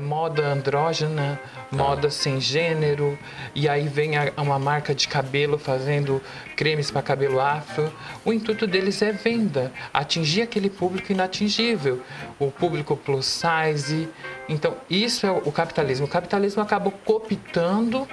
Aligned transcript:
moda 0.00 0.46
andrógena, 0.46 1.40
moda 1.70 2.10
sem 2.10 2.40
gênero, 2.40 3.18
e 3.54 3.68
aí 3.68 3.88
vem 3.88 4.16
a, 4.16 4.32
uma 4.36 4.58
marca 4.58 4.94
de 4.94 5.08
cabelo 5.08 5.58
fazendo 5.58 6.20
cremes 6.54 6.90
para 6.90 7.02
cabelo 7.02 7.40
afro. 7.40 7.92
O 8.24 8.32
intuito 8.32 8.66
deles 8.66 9.00
é 9.02 9.12
venda, 9.12 9.72
atingir 9.92 10.42
aquele 10.42 10.70
público 10.70 11.12
inatingível, 11.12 12.02
o 12.38 12.50
público 12.50 12.96
plus 12.96 13.26
size. 13.26 14.08
Então, 14.48 14.74
isso 14.88 15.26
é 15.26 15.30
o 15.30 15.52
capitalismo. 15.52 16.06
O 16.06 16.08
capitalismo 16.08 16.62
acabou 16.62 16.92
cooptando 17.04 18.06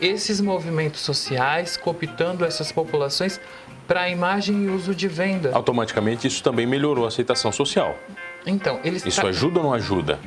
esses 0.00 0.40
movimentos 0.40 1.00
sociais, 1.00 1.76
cooptando 1.76 2.44
essas 2.44 2.70
populações 2.70 3.40
para 3.86 4.02
a 4.02 4.10
imagem 4.10 4.64
e 4.64 4.68
uso 4.68 4.94
de 4.94 5.08
venda. 5.08 5.50
Automaticamente, 5.54 6.26
isso 6.26 6.42
também 6.42 6.66
melhorou 6.66 7.04
a 7.04 7.08
aceitação 7.08 7.52
social. 7.52 7.96
Então, 8.44 8.80
eles 8.84 9.04
Isso 9.04 9.26
ajuda 9.26 9.58
ou 9.58 9.64
não 9.64 9.72
ajuda? 9.72 10.18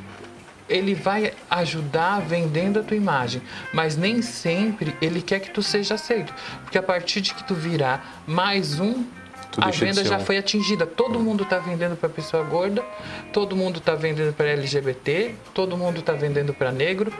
Ele 0.70 0.94
vai 0.94 1.32
ajudar 1.50 2.20
vendendo 2.20 2.78
a 2.78 2.82
tua 2.82 2.96
imagem, 2.96 3.42
mas 3.72 3.96
nem 3.96 4.22
sempre 4.22 4.94
ele 5.02 5.20
quer 5.20 5.40
que 5.40 5.50
tu 5.50 5.62
seja 5.62 5.94
aceito, 5.94 6.32
porque 6.62 6.78
a 6.78 6.82
partir 6.82 7.20
de 7.20 7.34
que 7.34 7.42
tu 7.44 7.54
virar 7.54 8.22
mais 8.26 8.78
um 8.78 9.04
tu 9.50 9.60
a 9.60 9.70
venda 9.70 10.04
já 10.04 10.16
um... 10.16 10.20
foi 10.20 10.38
atingida. 10.38 10.86
Todo 10.86 11.18
mundo 11.18 11.42
está 11.42 11.58
vendendo 11.58 11.96
para 11.96 12.08
pessoa 12.08 12.44
gorda, 12.44 12.84
todo 13.32 13.56
mundo 13.56 13.78
está 13.78 13.96
vendendo 13.96 14.32
para 14.32 14.46
LGBT, 14.50 15.34
todo 15.52 15.76
mundo 15.76 15.98
está 15.98 16.12
vendendo 16.12 16.54
para 16.54 16.70
negro. 16.70 17.12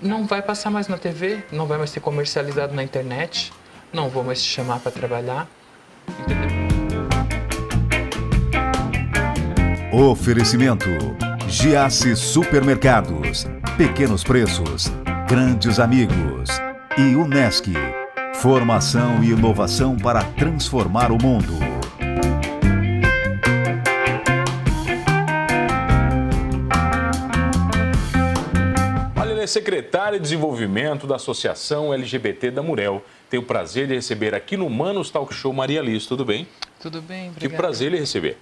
Não 0.00 0.26
vai 0.26 0.42
passar 0.42 0.70
mais 0.70 0.86
na 0.88 0.96
TV, 0.96 1.42
não 1.50 1.66
vai 1.66 1.78
mais 1.78 1.90
ser 1.90 2.00
comercializado 2.00 2.74
na 2.74 2.84
internet, 2.84 3.52
não 3.92 4.08
vou 4.08 4.22
mais 4.22 4.42
te 4.42 4.48
chamar 4.48 4.78
para 4.78 4.92
trabalhar. 4.92 5.48
Entendeu? 6.20 6.46
Oferecimento 9.92 10.86
Giasse 11.48 12.16
Supermercados, 12.16 13.46
Pequenos 13.78 14.24
Preços, 14.24 14.90
Grandes 15.28 15.78
Amigos 15.78 16.50
e 16.98 17.14
Unesc. 17.14 17.72
Formação 18.34 19.22
e 19.22 19.30
inovação 19.30 19.96
para 19.96 20.24
transformar 20.24 21.12
o 21.12 21.22
mundo. 21.22 21.52
Olha, 29.14 29.40
é 29.40 29.46
secretária 29.46 30.18
de 30.18 30.24
Desenvolvimento 30.24 31.06
da 31.06 31.14
Associação 31.14 31.94
LGBT 31.94 32.50
da 32.50 32.62
Murel. 32.62 33.04
Tenho 33.30 33.44
o 33.44 33.46
prazer 33.46 33.86
de 33.86 33.94
receber 33.94 34.34
aqui 34.34 34.56
no 34.56 34.68
Manos 34.68 35.10
Talk 35.10 35.32
Show 35.32 35.52
Maria 35.52 35.80
Liz. 35.80 36.06
Tudo 36.06 36.24
bem? 36.24 36.48
Tudo 36.80 37.00
bem, 37.00 37.28
obrigada. 37.28 37.40
Que 37.40 37.48
prazer 37.48 37.92
lhe 37.92 37.98
receber. 38.00 38.36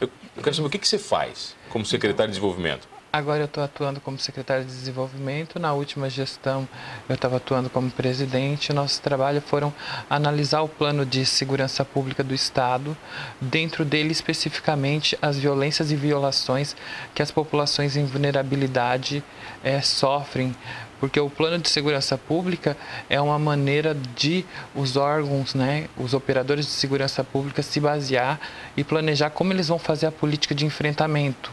Eu, 0.00 0.10
quero 0.42 0.54
saber 0.54 0.68
o 0.68 0.70
que, 0.70 0.78
que 0.78 0.88
você 0.88 0.98
faz 0.98 1.54
como 1.68 1.84
secretário 1.84 2.32
de 2.32 2.38
desenvolvimento. 2.38 2.88
Agora 3.12 3.40
eu 3.40 3.46
estou 3.46 3.64
atuando 3.64 4.00
como 4.00 4.20
secretário 4.20 4.64
de 4.64 4.70
desenvolvimento. 4.70 5.58
Na 5.58 5.72
última 5.72 6.08
gestão 6.08 6.68
eu 7.08 7.14
estava 7.16 7.38
atuando 7.38 7.68
como 7.68 7.90
presidente. 7.90 8.72
Nosso 8.72 9.02
trabalho 9.02 9.40
foram 9.40 9.74
analisar 10.08 10.62
o 10.62 10.68
plano 10.68 11.04
de 11.04 11.26
segurança 11.26 11.84
pública 11.84 12.22
do 12.22 12.32
Estado, 12.32 12.96
dentro 13.40 13.84
dele 13.84 14.12
especificamente 14.12 15.18
as 15.20 15.36
violências 15.36 15.90
e 15.90 15.96
violações 15.96 16.76
que 17.12 17.20
as 17.20 17.32
populações 17.32 17.96
em 17.96 18.06
vulnerabilidade 18.06 19.24
é, 19.64 19.80
sofrem 19.80 20.54
porque 21.00 21.18
o 21.18 21.30
plano 21.30 21.58
de 21.58 21.68
segurança 21.68 22.16
pública 22.16 22.76
é 23.08 23.20
uma 23.20 23.38
maneira 23.38 23.96
de 24.14 24.44
os 24.74 24.96
órgãos, 24.96 25.54
né, 25.54 25.88
os 25.96 26.14
operadores 26.14 26.66
de 26.66 26.72
segurança 26.72 27.24
pública 27.24 27.62
se 27.62 27.80
basear 27.80 28.38
e 28.76 28.84
planejar 28.84 29.30
como 29.30 29.52
eles 29.52 29.68
vão 29.68 29.78
fazer 29.78 30.06
a 30.06 30.12
política 30.12 30.54
de 30.54 30.66
enfrentamento. 30.66 31.50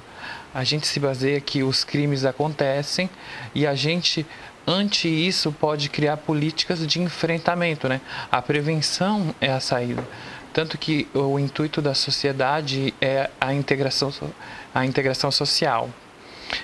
A 0.53 0.63
gente 0.63 0.85
se 0.85 0.99
baseia 0.99 1.39
que 1.39 1.63
os 1.63 1.83
crimes 1.83 2.25
acontecem 2.25 3.09
e 3.55 3.65
a 3.65 3.73
gente 3.73 4.25
ante 4.65 5.07
isso 5.07 5.51
pode 5.51 5.89
criar 5.89 6.17
políticas 6.17 6.85
de 6.85 6.99
enfrentamento, 7.01 7.87
né? 7.87 8.01
A 8.29 8.41
prevenção 8.41 9.33
é 9.39 9.49
a 9.49 9.61
saída. 9.61 10.05
Tanto 10.51 10.77
que 10.77 11.07
o 11.13 11.39
intuito 11.39 11.81
da 11.81 11.93
sociedade 11.93 12.93
é 12.99 13.29
a 13.39 13.53
integração, 13.53 14.11
a 14.73 14.85
integração 14.85 15.31
social. 15.31 15.89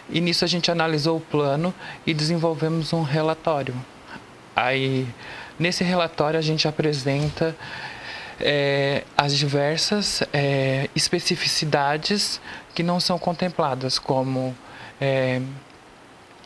E 0.10 0.22
nisso 0.22 0.46
a 0.46 0.48
gente 0.48 0.70
analisou 0.72 1.18
o 1.18 1.22
plano 1.22 1.74
e 2.06 2.14
desenvolvemos 2.14 2.94
um 2.94 3.02
relatório. 3.02 3.76
Aí, 4.56 5.08
nesse 5.58 5.84
relatório, 5.84 6.38
a 6.38 6.42
gente 6.42 6.68
apresenta 6.68 7.56
é, 8.40 9.04
as 9.18 9.36
diversas 9.36 10.24
é, 10.34 10.90
especificidades 10.96 12.40
que 12.74 12.84
não 12.84 13.00
são 13.00 13.18
contempladas, 13.18 13.98
como 13.98 14.56
é, 15.00 15.42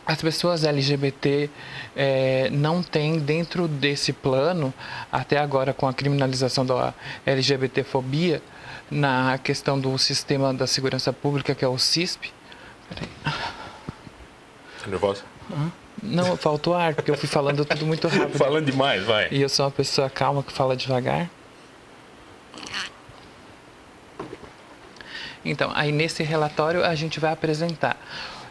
as 0.05 0.21
pessoas 0.21 0.63
LGBT 0.63 1.49
é, 1.95 2.49
não 2.49 2.81
têm 2.81 3.19
dentro 3.19 3.67
desse 3.67 4.13
plano, 4.13 4.73
até 5.11 5.37
agora 5.37 5.73
com 5.73 5.85
a 5.85 5.93
criminalização 5.93 6.65
da 6.65 6.93
LGBTfobia, 7.25 8.41
na 8.89 9.37
questão 9.37 9.77
do 9.77 9.97
sistema 9.97 10.53
da 10.53 10.65
segurança 10.65 11.11
pública, 11.11 11.53
que 11.53 11.65
é 11.65 11.67
o 11.67 11.77
CISP, 11.77 12.31
Peraí. 12.89 13.09
Tá 13.23 14.87
nervosa? 14.87 15.23
Não, 16.01 16.37
faltou 16.37 16.73
ar, 16.73 16.93
porque 16.93 17.09
eu 17.09 17.17
fui 17.17 17.27
falando 17.27 17.65
tudo 17.65 17.85
muito 17.85 18.07
rápido. 18.07 18.37
falando 18.37 18.65
demais, 18.65 19.03
vai. 19.03 19.27
E 19.31 19.41
eu 19.41 19.49
sou 19.49 19.65
uma 19.65 19.71
pessoa 19.71 20.09
calma 20.09 20.43
que 20.43 20.51
fala 20.51 20.75
devagar. 20.75 21.29
Então, 25.43 25.71
aí 25.73 25.91
nesse 25.91 26.23
relatório 26.23 26.83
a 26.83 26.93
gente 26.93 27.19
vai 27.19 27.31
apresentar 27.31 27.97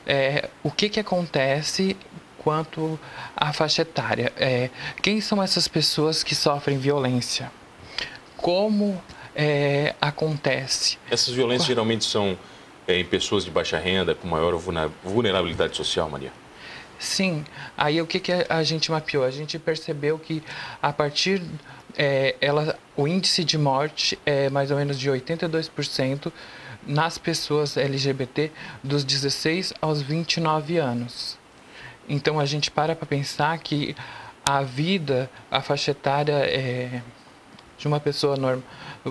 é, 0.06 0.48
o 0.62 0.70
que, 0.70 0.88
que 0.88 0.98
acontece 0.98 1.96
quanto 2.38 2.98
à 3.36 3.52
faixa 3.52 3.82
etária. 3.82 4.32
É, 4.36 4.70
quem 5.02 5.20
são 5.20 5.42
essas 5.42 5.68
pessoas 5.68 6.22
que 6.22 6.34
sofrem 6.34 6.78
violência? 6.78 7.50
Como 8.36 9.02
é, 9.34 9.94
acontece? 10.00 10.98
Essas 11.10 11.34
violências 11.34 11.66
geralmente 11.66 12.04
são 12.04 12.38
em 12.88 13.04
pessoas 13.04 13.44
de 13.44 13.50
baixa 13.50 13.78
renda, 13.78 14.14
com 14.14 14.28
maior 14.28 14.54
vulnerabilidade 15.04 15.76
social, 15.76 16.08
Maria? 16.08 16.32
Sim. 16.98 17.44
Aí 17.76 18.00
o 18.00 18.06
que, 18.06 18.18
que 18.20 18.32
a 18.48 18.62
gente 18.62 18.90
mapeou? 18.90 19.24
A 19.24 19.30
gente 19.30 19.58
percebeu 19.58 20.18
que 20.18 20.42
a 20.80 20.92
partir 20.92 21.42
é, 21.96 22.36
ela, 22.40 22.78
o 22.96 23.06
índice 23.06 23.44
de 23.44 23.58
morte 23.58 24.18
é 24.24 24.48
mais 24.50 24.70
ou 24.70 24.76
menos 24.76 24.98
de 24.98 25.10
82% 25.10 26.32
nas 26.86 27.18
pessoas 27.18 27.76
LGBT 27.76 28.50
dos 28.82 29.04
16 29.04 29.74
aos 29.80 30.00
29 30.00 30.78
anos. 30.78 31.38
Então 32.08 32.38
a 32.38 32.46
gente 32.46 32.70
para 32.70 32.94
para 32.94 33.06
pensar 33.06 33.58
que 33.58 33.96
a 34.44 34.62
vida, 34.62 35.28
a 35.50 35.60
faixa 35.60 35.90
etária 35.90 36.34
é, 36.34 37.02
de 37.76 37.88
uma 37.88 37.98
pessoa 37.98 38.36
normal, 38.36 38.64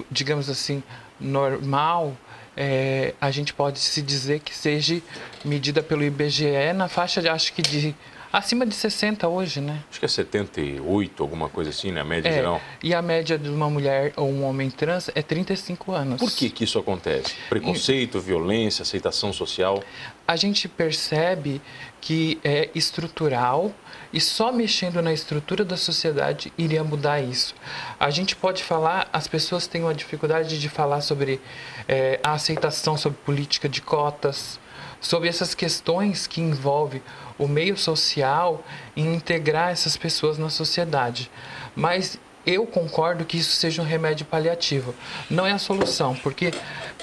digamos 0.09 0.49
assim, 0.49 0.81
normal, 1.19 2.15
é, 2.57 3.13
a 3.19 3.31
gente 3.31 3.53
pode 3.53 3.79
se 3.79 4.01
dizer 4.01 4.39
que 4.39 4.55
seja 4.55 5.01
medida 5.43 5.83
pelo 5.83 6.03
IBGE 6.03 6.73
na 6.73 6.87
faixa, 6.87 7.21
de, 7.21 7.29
acho 7.29 7.53
que 7.53 7.61
de 7.61 7.95
acima 8.37 8.65
de 8.65 8.75
60 8.75 9.27
hoje, 9.27 9.61
né? 9.61 9.81
Acho 9.89 9.99
que 9.99 10.05
é 10.05 10.09
78, 10.09 11.23
alguma 11.23 11.47
coisa 11.47 11.69
assim, 11.69 11.91
né? 11.91 12.01
A 12.01 12.03
média 12.03 12.27
é, 12.29 12.33
geral. 12.33 12.61
E 12.83 12.93
a 12.93 13.01
média 13.01 13.37
de 13.37 13.49
uma 13.49 13.69
mulher 13.69 14.11
ou 14.17 14.29
um 14.29 14.43
homem 14.43 14.69
trans 14.69 15.09
é 15.15 15.21
35 15.21 15.91
anos. 15.93 16.19
Por 16.19 16.29
que, 16.31 16.49
que 16.49 16.65
isso 16.65 16.77
acontece? 16.77 17.33
Preconceito, 17.49 18.17
e... 18.17 18.21
violência, 18.21 18.83
aceitação 18.83 19.31
social? 19.31 19.81
A 20.27 20.35
gente 20.35 20.67
percebe 20.67 21.61
que 22.01 22.39
é 22.43 22.69
estrutural 22.75 23.71
e 24.11 24.19
só 24.19 24.51
mexendo 24.51 25.01
na 25.01 25.13
estrutura 25.13 25.63
da 25.63 25.77
sociedade 25.77 26.51
iria 26.57 26.83
mudar 26.83 27.21
isso. 27.21 27.55
A 27.99 28.09
gente 28.09 28.35
pode 28.35 28.63
falar, 28.63 29.09
as 29.13 29.27
pessoas 29.27 29.65
têm 29.65 29.81
uma 29.81 29.93
dificuldade 29.93 30.59
de 30.59 30.69
falar 30.69 31.01
sobre 31.01 31.39
é, 31.87 32.19
a 32.21 32.33
aceitação 32.33 32.97
sobre 32.97 33.17
política 33.25 33.69
de 33.69 33.81
cotas, 33.81 34.59
sobre 35.05 35.29
essas 35.29 35.53
questões 35.53 36.25
que 36.25 36.41
envolvem 36.41 36.99
o 37.37 37.47
meio 37.47 37.77
social 37.77 38.65
e 38.95 39.01
integrar 39.01 39.69
essas 39.69 39.95
pessoas 39.95 40.39
na 40.39 40.49
sociedade. 40.49 41.29
Mas 41.75 42.17
eu 42.43 42.65
concordo 42.65 43.23
que 43.23 43.37
isso 43.37 43.51
seja 43.51 43.83
um 43.83 43.85
remédio 43.85 44.25
paliativo. 44.25 44.95
Não 45.29 45.45
é 45.45 45.51
a 45.51 45.59
solução, 45.59 46.15
porque 46.15 46.51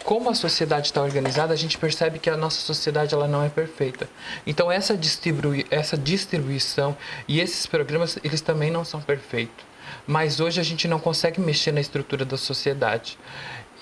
como 0.03 0.29
a 0.29 0.35
sociedade 0.35 0.89
está 0.89 1.01
organizada, 1.01 1.55
a 1.55 1.57
gente 1.57 1.79
percebe 1.79 2.19
que 2.19 2.29
a 2.29 2.37
nossa 2.37 2.61
sociedade 2.61 3.15
ela 3.15 3.29
não 3.29 3.45
é 3.45 3.49
perfeita. 3.49 4.09
Então 4.45 4.71
essa, 4.71 4.97
distribui 4.97 5.65
essa 5.71 5.97
distribuição 5.97 6.97
e 7.29 7.39
esses 7.39 7.67
programas, 7.67 8.19
eles 8.25 8.41
também 8.41 8.71
não 8.71 8.85
são 8.85 9.01
perfeitos. 9.01 9.65
Mas 10.09 10.41
hoje 10.41 10.61
a 10.61 10.65
gente 10.65 10.89
não 10.89 10.99
consegue 10.99 11.41
mexer 11.41 11.71
na 11.71 11.81
estrutura 11.81 12.25
da 12.25 12.37
sociedade. 12.37 13.17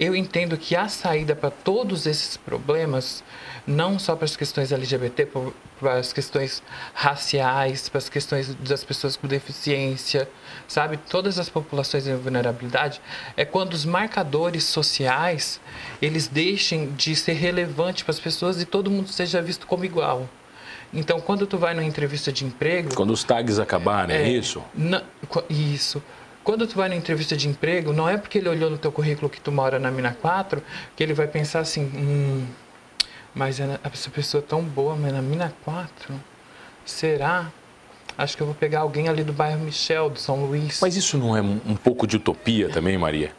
Eu 0.00 0.16
entendo 0.16 0.56
que 0.56 0.74
a 0.74 0.88
saída 0.88 1.36
para 1.36 1.50
todos 1.50 2.06
esses 2.06 2.34
problemas 2.34 3.22
não 3.66 3.98
só 3.98 4.16
para 4.16 4.24
as 4.24 4.34
questões 4.34 4.72
LGBT, 4.72 5.28
para 5.78 5.98
as 5.98 6.12
questões 6.12 6.62
raciais, 6.94 7.88
para 7.88 7.98
as 7.98 8.08
questões 8.08 8.54
das 8.54 8.82
pessoas 8.82 9.16
com 9.16 9.28
deficiência, 9.28 10.28
sabe? 10.66 10.96
Todas 10.96 11.38
as 11.38 11.50
populações 11.50 12.06
em 12.06 12.16
vulnerabilidade, 12.16 13.00
é 13.36 13.44
quando 13.44 13.74
os 13.74 13.84
marcadores 13.84 14.64
sociais, 14.64 15.60
eles 16.00 16.26
deixem 16.26 16.92
de 16.92 17.14
ser 17.14 17.34
relevantes 17.34 18.02
para 18.02 18.12
as 18.12 18.20
pessoas 18.20 18.60
e 18.60 18.64
todo 18.64 18.90
mundo 18.90 19.08
seja 19.08 19.42
visto 19.42 19.66
como 19.66 19.84
igual. 19.84 20.28
Então, 20.92 21.20
quando 21.20 21.46
tu 21.46 21.56
vai 21.56 21.72
numa 21.72 21.84
entrevista 21.84 22.32
de 22.32 22.44
emprego... 22.44 22.94
Quando 22.94 23.12
os 23.12 23.22
tags 23.22 23.60
acabarem, 23.60 24.16
é, 24.16 24.22
é 24.22 24.28
isso? 24.28 24.60
Isso. 25.48 26.02
Quando 26.50 26.66
tu 26.66 26.74
vai 26.74 26.88
na 26.88 26.96
entrevista 26.96 27.36
de 27.36 27.46
emprego, 27.46 27.92
não 27.92 28.08
é 28.08 28.16
porque 28.16 28.38
ele 28.38 28.48
olhou 28.48 28.68
no 28.68 28.76
teu 28.76 28.90
currículo 28.90 29.30
que 29.30 29.40
tu 29.40 29.52
mora 29.52 29.78
na 29.78 29.88
Mina 29.88 30.16
4, 30.20 30.60
que 30.96 31.00
ele 31.00 31.14
vai 31.14 31.28
pensar 31.28 31.60
assim, 31.60 31.84
hum, 31.94 32.44
mas 33.32 33.60
essa 33.60 34.10
pessoa 34.10 34.42
é 34.42 34.44
tão 34.44 34.60
boa, 34.60 34.96
mas 34.96 35.12
na 35.12 35.22
Mina 35.22 35.54
4, 35.64 36.12
será? 36.84 37.52
Acho 38.18 38.36
que 38.36 38.42
eu 38.42 38.48
vou 38.48 38.54
pegar 38.56 38.80
alguém 38.80 39.08
ali 39.08 39.22
do 39.22 39.32
bairro 39.32 39.60
Michel, 39.60 40.10
do 40.10 40.18
São 40.18 40.44
Luís. 40.44 40.80
Mas 40.82 40.96
isso 40.96 41.16
não 41.16 41.36
é 41.36 41.40
um 41.40 41.76
pouco 41.76 42.04
de 42.04 42.16
utopia 42.16 42.68
também, 42.68 42.98
Maria? 42.98 43.30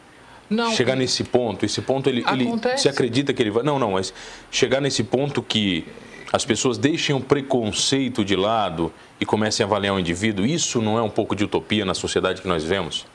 Não. 0.49 0.71
Chegar 0.71 0.95
nesse 0.95 1.25
ponto, 1.25 1.65
esse 1.65 1.81
ponto 1.81 2.07
ele, 2.07 2.23
ele 2.31 2.77
se 2.77 2.87
acredita 2.87 3.33
que 3.33 3.43
ele 3.43 3.51
vai. 3.51 3.61
Não, 3.61 3.77
não, 3.77 3.91
mas 3.91 4.13
chegar 4.49 4.79
nesse 4.79 5.03
ponto 5.03 5.43
que 5.43 5.85
as 6.31 6.45
pessoas 6.45 6.77
deixem 6.77 7.15
o 7.15 7.19
preconceito 7.19 8.23
de 8.23 8.35
lado 8.35 8.91
e 9.19 9.25
comecem 9.25 9.63
a 9.63 9.67
avaliar 9.67 9.93
o 9.93 9.99
indivíduo, 9.99 10.45
isso 10.45 10.81
não 10.81 10.97
é 10.97 11.01
um 11.01 11.09
pouco 11.09 11.35
de 11.35 11.43
utopia 11.43 11.83
na 11.83 11.93
sociedade 11.93 12.41
que 12.41 12.47
nós 12.47 12.63
vemos? 12.63 13.05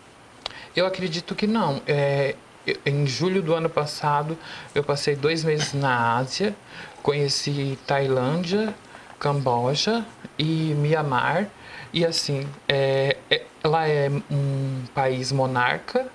Eu 0.74 0.84
acredito 0.86 1.34
que 1.34 1.46
não. 1.46 1.80
É, 1.86 2.34
em 2.84 3.06
julho 3.06 3.40
do 3.40 3.54
ano 3.54 3.70
passado, 3.70 4.36
eu 4.74 4.84
passei 4.84 5.16
dois 5.16 5.42
meses 5.42 5.72
na 5.72 6.16
Ásia, 6.16 6.54
conheci 7.02 7.78
Tailândia, 7.86 8.74
Camboja 9.18 10.04
e 10.38 10.74
Mianmar. 10.76 11.48
E 11.92 12.04
assim, 12.04 12.46
é, 12.68 13.16
é, 13.30 13.42
lá 13.64 13.88
é 13.88 14.10
um 14.30 14.82
país 14.94 15.32
monarca, 15.32 16.06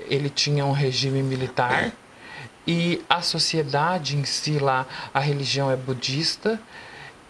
ele 0.00 0.28
tinha 0.28 0.66
um 0.66 0.72
regime 0.72 1.22
militar 1.22 1.92
e 2.66 3.02
a 3.08 3.20
sociedade 3.20 4.16
em 4.16 4.24
si 4.24 4.58
lá, 4.58 4.86
a 5.12 5.20
religião 5.20 5.70
é 5.70 5.76
budista 5.76 6.60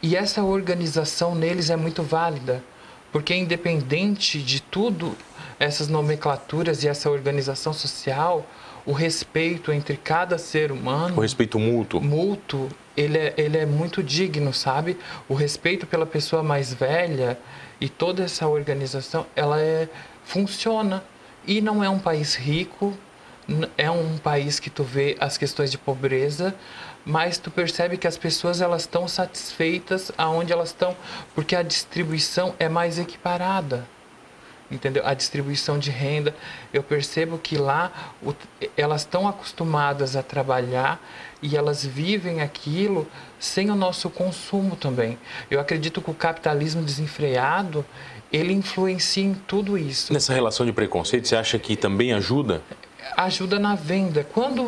e 0.02 0.16
essa 0.16 0.42
organização 0.42 1.34
neles 1.34 1.70
é 1.70 1.76
muito 1.76 2.02
válida, 2.02 2.62
porque 3.10 3.34
independente 3.34 4.42
de 4.42 4.60
tudo, 4.60 5.16
essas 5.58 5.88
nomenclaturas 5.88 6.84
e 6.84 6.88
essa 6.88 7.10
organização 7.10 7.72
social, 7.72 8.46
o 8.86 8.92
respeito 8.92 9.72
entre 9.72 9.96
cada 9.96 10.36
ser 10.36 10.70
humano. 10.70 11.16
O 11.16 11.20
respeito 11.20 11.58
mútuo. 11.58 12.00
Mútuo, 12.00 12.68
ele 12.96 13.16
é, 13.16 13.34
ele 13.36 13.56
é 13.56 13.64
muito 13.64 14.02
digno, 14.02 14.52
sabe? 14.52 14.98
O 15.28 15.34
respeito 15.34 15.86
pela 15.86 16.04
pessoa 16.04 16.42
mais 16.42 16.74
velha 16.74 17.38
e 17.80 17.88
toda 17.88 18.24
essa 18.24 18.46
organização, 18.46 19.26
ela 19.34 19.60
é, 19.60 19.88
funciona. 20.24 21.02
E 21.46 21.60
não 21.60 21.82
é 21.82 21.88
um 21.88 21.98
país 21.98 22.34
rico, 22.34 22.96
é 23.76 23.90
um 23.90 24.16
país 24.18 24.58
que 24.58 24.70
tu 24.70 24.82
vê 24.82 25.16
as 25.20 25.36
questões 25.36 25.70
de 25.70 25.78
pobreza, 25.78 26.54
mas 27.04 27.38
tu 27.38 27.50
percebe 27.50 27.96
que 27.96 28.06
as 28.06 28.16
pessoas 28.16 28.60
elas 28.60 28.82
estão 28.82 29.06
satisfeitas 29.06 30.10
aonde 30.16 30.52
elas 30.52 30.70
estão, 30.70 30.96
porque 31.34 31.54
a 31.54 31.62
distribuição 31.62 32.54
é 32.58 32.68
mais 32.68 32.98
equiparada 32.98 33.86
entendeu? 34.70 35.02
A 35.06 35.14
distribuição 35.14 35.78
de 35.78 35.90
renda, 35.90 36.34
eu 36.72 36.82
percebo 36.82 37.38
que 37.38 37.56
lá 37.56 38.12
o, 38.22 38.34
elas 38.76 39.02
estão 39.02 39.28
acostumadas 39.28 40.16
a 40.16 40.22
trabalhar 40.22 41.00
e 41.42 41.56
elas 41.56 41.84
vivem 41.84 42.40
aquilo 42.40 43.06
sem 43.38 43.70
o 43.70 43.74
nosso 43.74 44.08
consumo 44.10 44.76
também. 44.76 45.18
Eu 45.50 45.60
acredito 45.60 46.00
que 46.00 46.10
o 46.10 46.14
capitalismo 46.14 46.82
desenfreado 46.82 47.84
ele 48.32 48.52
influencia 48.52 49.22
em 49.22 49.34
tudo 49.34 49.78
isso. 49.78 50.12
Nessa 50.12 50.32
relação 50.32 50.66
de 50.66 50.72
preconceito, 50.72 51.28
você 51.28 51.36
acha 51.36 51.58
que 51.58 51.76
também 51.76 52.12
ajuda? 52.12 52.62
Ajuda 53.16 53.58
na 53.58 53.74
venda. 53.74 54.24
Quando 54.24 54.62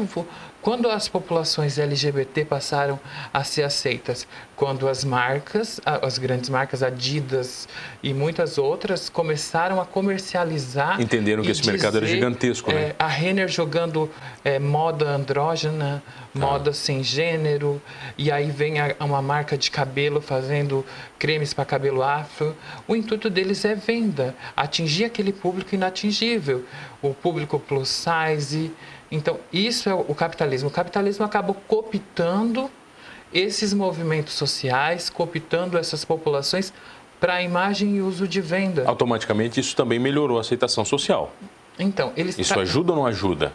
quando 0.66 0.90
as 0.90 1.06
populações 1.06 1.78
LGBT 1.78 2.44
passaram 2.44 2.98
a 3.32 3.44
ser 3.44 3.62
aceitas, 3.62 4.26
quando 4.56 4.88
as 4.88 5.04
marcas, 5.04 5.80
as 5.84 6.18
grandes 6.18 6.50
marcas 6.50 6.82
Adidas 6.82 7.68
e 8.02 8.12
muitas 8.12 8.58
outras 8.58 9.08
começaram 9.08 9.80
a 9.80 9.86
comercializar. 9.86 11.00
Entenderam 11.00 11.44
que 11.44 11.52
esse 11.52 11.60
dizer, 11.60 11.70
mercado 11.70 11.98
era 11.98 12.06
gigantesco, 12.06 12.72
né? 12.72 12.80
É, 12.80 12.96
a 12.98 13.06
Renner 13.06 13.46
jogando 13.46 14.10
é, 14.44 14.58
moda 14.58 15.08
andrógena, 15.08 16.02
moda 16.34 16.70
ah. 16.70 16.74
sem 16.74 17.00
gênero, 17.00 17.80
e 18.18 18.32
aí 18.32 18.50
vem 18.50 18.80
a, 18.80 18.96
uma 18.98 19.22
marca 19.22 19.56
de 19.56 19.70
cabelo 19.70 20.20
fazendo 20.20 20.84
cremes 21.16 21.54
para 21.54 21.64
cabelo 21.64 22.02
afro. 22.02 22.56
O 22.88 22.96
intuito 22.96 23.30
deles 23.30 23.64
é 23.64 23.76
venda, 23.76 24.34
atingir 24.56 25.04
aquele 25.04 25.32
público 25.32 25.76
inatingível, 25.76 26.64
o 27.00 27.14
público 27.14 27.56
plus 27.56 27.88
size. 27.88 28.72
Então, 29.10 29.38
isso 29.52 29.88
é 29.88 29.94
o 29.94 30.14
capitalismo. 30.14 30.68
O 30.68 30.72
capitalismo 30.72 31.24
acabou 31.24 31.54
cooptando 31.66 32.70
esses 33.32 33.72
movimentos 33.72 34.34
sociais, 34.34 35.10
cooptando 35.10 35.78
essas 35.78 36.04
populações 36.04 36.72
para 37.20 37.34
a 37.34 37.42
imagem 37.42 37.96
e 37.96 38.00
uso 38.00 38.26
de 38.28 38.40
venda. 38.40 38.84
Automaticamente, 38.86 39.58
isso 39.60 39.74
também 39.74 39.98
melhorou 39.98 40.38
a 40.38 40.40
aceitação 40.40 40.84
social. 40.84 41.32
Então, 41.78 42.12
eles 42.16 42.38
Isso 42.38 42.58
ajuda 42.58 42.92
ou 42.92 42.98
não 42.98 43.06
ajuda? 43.06 43.52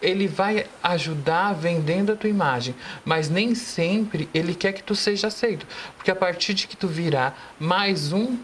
Ele 0.00 0.26
vai 0.26 0.66
ajudar 0.82 1.52
vendendo 1.52 2.12
a 2.12 2.16
tua 2.16 2.30
imagem, 2.30 2.74
mas 3.04 3.28
nem 3.28 3.54
sempre 3.54 4.28
ele 4.32 4.54
quer 4.54 4.72
que 4.72 4.82
tu 4.82 4.94
seja 4.94 5.26
aceito. 5.26 5.66
Porque 5.96 6.10
a 6.10 6.16
partir 6.16 6.54
de 6.54 6.66
que 6.66 6.76
tu 6.76 6.88
virar 6.88 7.54
mais 7.58 8.12
um 8.12 8.38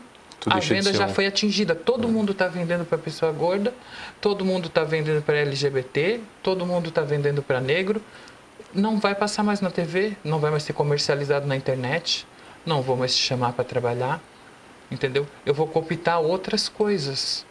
a 0.45 0.61
venda 0.61 0.93
já 0.93 1.09
foi 1.09 1.27
atingida. 1.27 1.75
Todo 1.75 2.09
mundo 2.09 2.33
está 2.33 2.47
vendendo 2.47 2.85
para 2.85 2.99
pessoa 2.99 3.33
gorda, 3.33 3.75
todo 4.21 4.45
mundo 4.45 4.69
está 4.69 4.85
vendendo 4.85 5.23
para 5.23 5.39
LGBT, 5.39 6.21
todo 6.43 6.67
mundo 6.67 6.89
está 6.89 7.03
vendendo 7.03 7.43
para 7.43 7.61
negro. 7.61 8.01
Não 8.75 8.99
vai 8.99 9.15
passar 9.15 9.43
mais 9.43 9.61
na 9.61 9.71
TV, 9.71 10.17
não 10.23 10.39
vai 10.39 10.51
mais 10.51 10.63
ser 10.63 10.73
comercializado 10.73 11.47
na 11.47 11.57
internet, 11.57 12.27
não 12.65 12.83
vou 12.83 12.97
mais 12.97 13.17
te 13.17 13.23
chamar 13.23 13.53
para 13.53 13.65
trabalhar, 13.65 14.21
entendeu? 14.91 15.27
Eu 15.45 15.55
vou 15.55 15.67
copiar 15.67 16.21
outras 16.21 16.69
coisas. 16.69 17.45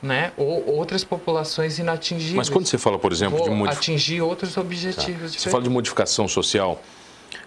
Né? 0.00 0.30
Ou 0.36 0.76
outras 0.76 1.02
populações 1.02 1.80
inatingíveis. 1.80 2.36
Mas 2.36 2.48
quando 2.48 2.66
você 2.66 2.78
fala, 2.78 3.00
por 3.00 3.10
exemplo, 3.10 3.36
Vou 3.36 3.48
de 3.48 3.54
modif... 3.54 3.78
atingir 3.78 4.20
outros 4.22 4.56
objetivos. 4.56 5.32
Tá. 5.32 5.40
Você 5.40 5.50
fala 5.50 5.64
de 5.64 5.68
modificação 5.68 6.28
social. 6.28 6.80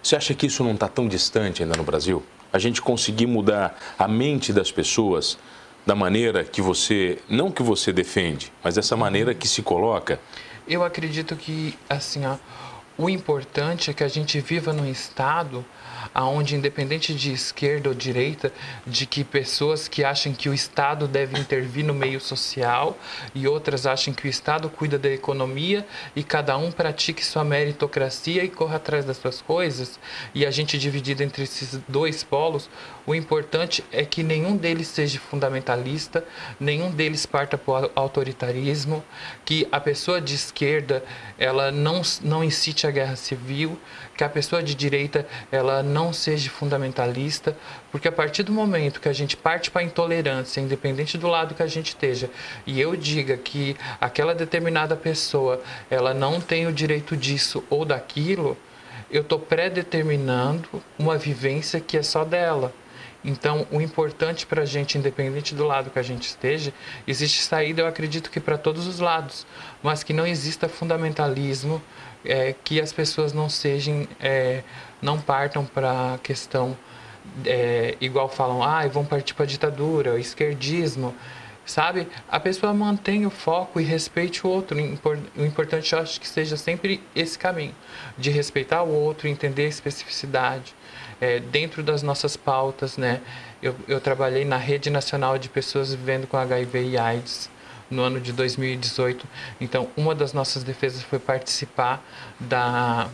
Você 0.02 0.16
acha 0.16 0.34
que 0.34 0.46
isso 0.46 0.62
não 0.64 0.72
está 0.72 0.88
tão 0.88 1.08
distante 1.08 1.62
ainda 1.62 1.76
no 1.76 1.84
Brasil? 1.84 2.22
a 2.52 2.58
gente 2.58 2.82
conseguir 2.82 3.26
mudar 3.26 3.78
a 3.98 4.06
mente 4.06 4.52
das 4.52 4.70
pessoas 4.70 5.38
da 5.86 5.94
maneira 5.94 6.44
que 6.44 6.60
você, 6.60 7.18
não 7.28 7.50
que 7.50 7.62
você 7.62 7.92
defende, 7.92 8.52
mas 8.62 8.74
dessa 8.74 8.96
maneira 8.96 9.34
que 9.34 9.48
se 9.48 9.62
coloca? 9.62 10.20
Eu 10.68 10.84
acredito 10.84 11.34
que, 11.34 11.76
assim, 11.88 12.24
ó, 12.26 12.36
o 12.96 13.08
importante 13.08 13.90
é 13.90 13.94
que 13.94 14.04
a 14.04 14.08
gente 14.08 14.38
viva 14.38 14.72
num 14.72 14.88
estado 14.88 15.64
aonde 16.14 16.56
independente 16.56 17.14
de 17.14 17.32
esquerda 17.32 17.88
ou 17.88 17.94
direita, 17.94 18.52
de 18.86 19.06
que 19.06 19.24
pessoas 19.24 19.88
que 19.88 20.04
acham 20.04 20.32
que 20.32 20.48
o 20.48 20.54
Estado 20.54 21.06
deve 21.06 21.38
intervir 21.38 21.84
no 21.84 21.94
meio 21.94 22.20
social 22.20 22.98
e 23.34 23.46
outras 23.46 23.86
acham 23.86 24.12
que 24.12 24.26
o 24.26 24.30
Estado 24.30 24.68
cuida 24.68 24.98
da 24.98 25.08
economia 25.08 25.86
e 26.14 26.22
cada 26.22 26.56
um 26.56 26.70
pratique 26.70 27.24
sua 27.24 27.44
meritocracia 27.44 28.44
e 28.44 28.48
corra 28.48 28.76
atrás 28.76 29.04
das 29.04 29.16
suas 29.16 29.40
coisas, 29.40 29.98
e 30.34 30.44
a 30.44 30.50
gente 30.50 30.78
dividido 30.78 31.22
entre 31.22 31.44
esses 31.44 31.80
dois 31.88 32.22
polos, 32.22 32.68
o 33.06 33.14
importante 33.14 33.84
é 33.90 34.04
que 34.04 34.22
nenhum 34.22 34.56
deles 34.56 34.88
seja 34.88 35.18
fundamentalista, 35.18 36.24
nenhum 36.58 36.90
deles 36.90 37.26
parta 37.26 37.58
para 37.58 37.86
o 37.86 37.90
autoritarismo, 37.94 39.04
que 39.44 39.66
a 39.72 39.80
pessoa 39.80 40.20
de 40.20 40.34
esquerda 40.34 41.04
ela 41.38 41.72
não, 41.72 42.02
não 42.22 42.44
incite 42.44 42.86
a 42.86 42.90
guerra 42.90 43.16
civil, 43.16 43.78
que 44.16 44.24
a 44.24 44.28
pessoa 44.28 44.62
de 44.62 44.74
direita 44.74 45.26
ela 45.50 45.82
não 45.82 46.12
seja 46.12 46.50
fundamentalista, 46.50 47.56
porque 47.90 48.08
a 48.08 48.12
partir 48.12 48.42
do 48.42 48.52
momento 48.52 49.00
que 49.00 49.08
a 49.08 49.12
gente 49.12 49.36
parte 49.36 49.70
para 49.70 49.82
a 49.82 49.84
intolerância, 49.84 50.60
independente 50.60 51.16
do 51.16 51.28
lado 51.28 51.54
que 51.54 51.62
a 51.62 51.66
gente 51.66 51.88
esteja, 51.88 52.30
e 52.66 52.80
eu 52.80 52.94
diga 52.96 53.36
que 53.36 53.76
aquela 54.00 54.34
determinada 54.34 54.96
pessoa 54.96 55.60
ela 55.90 56.12
não 56.12 56.40
tem 56.40 56.66
o 56.66 56.72
direito 56.72 57.16
disso 57.16 57.64
ou 57.70 57.84
daquilo, 57.84 58.56
eu 59.10 59.22
estou 59.22 59.38
pré-determinando 59.38 60.82
uma 60.98 61.18
vivência 61.18 61.80
que 61.80 61.98
é 61.98 62.02
só 62.02 62.24
dela. 62.24 62.72
Então, 63.24 63.66
o 63.70 63.80
importante 63.80 64.44
para 64.46 64.62
a 64.62 64.64
gente, 64.64 64.98
independente 64.98 65.54
do 65.54 65.64
lado 65.64 65.90
que 65.90 65.98
a 65.98 66.02
gente 66.02 66.26
esteja, 66.26 66.72
existe 67.06 67.42
saída, 67.42 67.82
eu 67.82 67.86
acredito 67.86 68.30
que 68.30 68.40
para 68.40 68.58
todos 68.58 68.86
os 68.86 68.98
lados, 68.98 69.46
mas 69.82 70.02
que 70.02 70.12
não 70.12 70.26
exista 70.26 70.68
fundamentalismo, 70.68 71.80
é, 72.24 72.54
que 72.64 72.80
as 72.80 72.92
pessoas 72.92 73.32
não 73.32 73.48
sejam, 73.48 74.06
é, 74.20 74.62
não 75.00 75.20
partam 75.20 75.64
para 75.64 76.14
a 76.14 76.18
questão, 76.18 76.76
é, 77.44 77.96
igual 78.00 78.28
falam, 78.28 78.62
ah, 78.62 78.86
vão 78.88 79.04
partir 79.04 79.34
para 79.34 79.44
a 79.44 79.48
ditadura, 79.48 80.18
esquerdismo, 80.18 81.14
sabe? 81.64 82.08
A 82.28 82.40
pessoa 82.40 82.72
mantém 82.74 83.26
o 83.26 83.30
foco 83.30 83.80
e 83.80 83.84
respeite 83.84 84.46
o 84.46 84.50
outro. 84.50 84.76
O 85.36 85.44
importante, 85.44 85.92
eu 85.92 85.98
acho 86.00 86.20
que 86.20 86.28
seja 86.28 86.56
sempre 86.56 87.02
esse 87.14 87.38
caminho, 87.38 87.74
de 88.18 88.30
respeitar 88.30 88.82
o 88.82 88.92
outro, 88.92 89.28
entender 89.28 89.66
a 89.66 89.68
especificidade 89.68 90.74
é, 91.20 91.38
dentro 91.38 91.82
das 91.82 92.02
nossas 92.02 92.36
pautas, 92.36 92.96
né? 92.96 93.20
Eu, 93.62 93.76
eu 93.86 94.00
trabalhei 94.00 94.44
na 94.44 94.56
Rede 94.56 94.90
Nacional 94.90 95.38
de 95.38 95.48
Pessoas 95.48 95.94
Vivendo 95.94 96.26
com 96.26 96.36
HIV 96.36 96.84
e 96.84 96.98
AIDS 96.98 97.48
no 97.92 98.02
ano 98.02 98.20
de 98.20 98.32
2018. 98.32 99.26
Então, 99.60 99.88
uma 99.96 100.14
das 100.14 100.32
nossas 100.32 100.64
defesas 100.64 101.02
foi 101.02 101.18
participar 101.18 102.02
da 102.40 103.08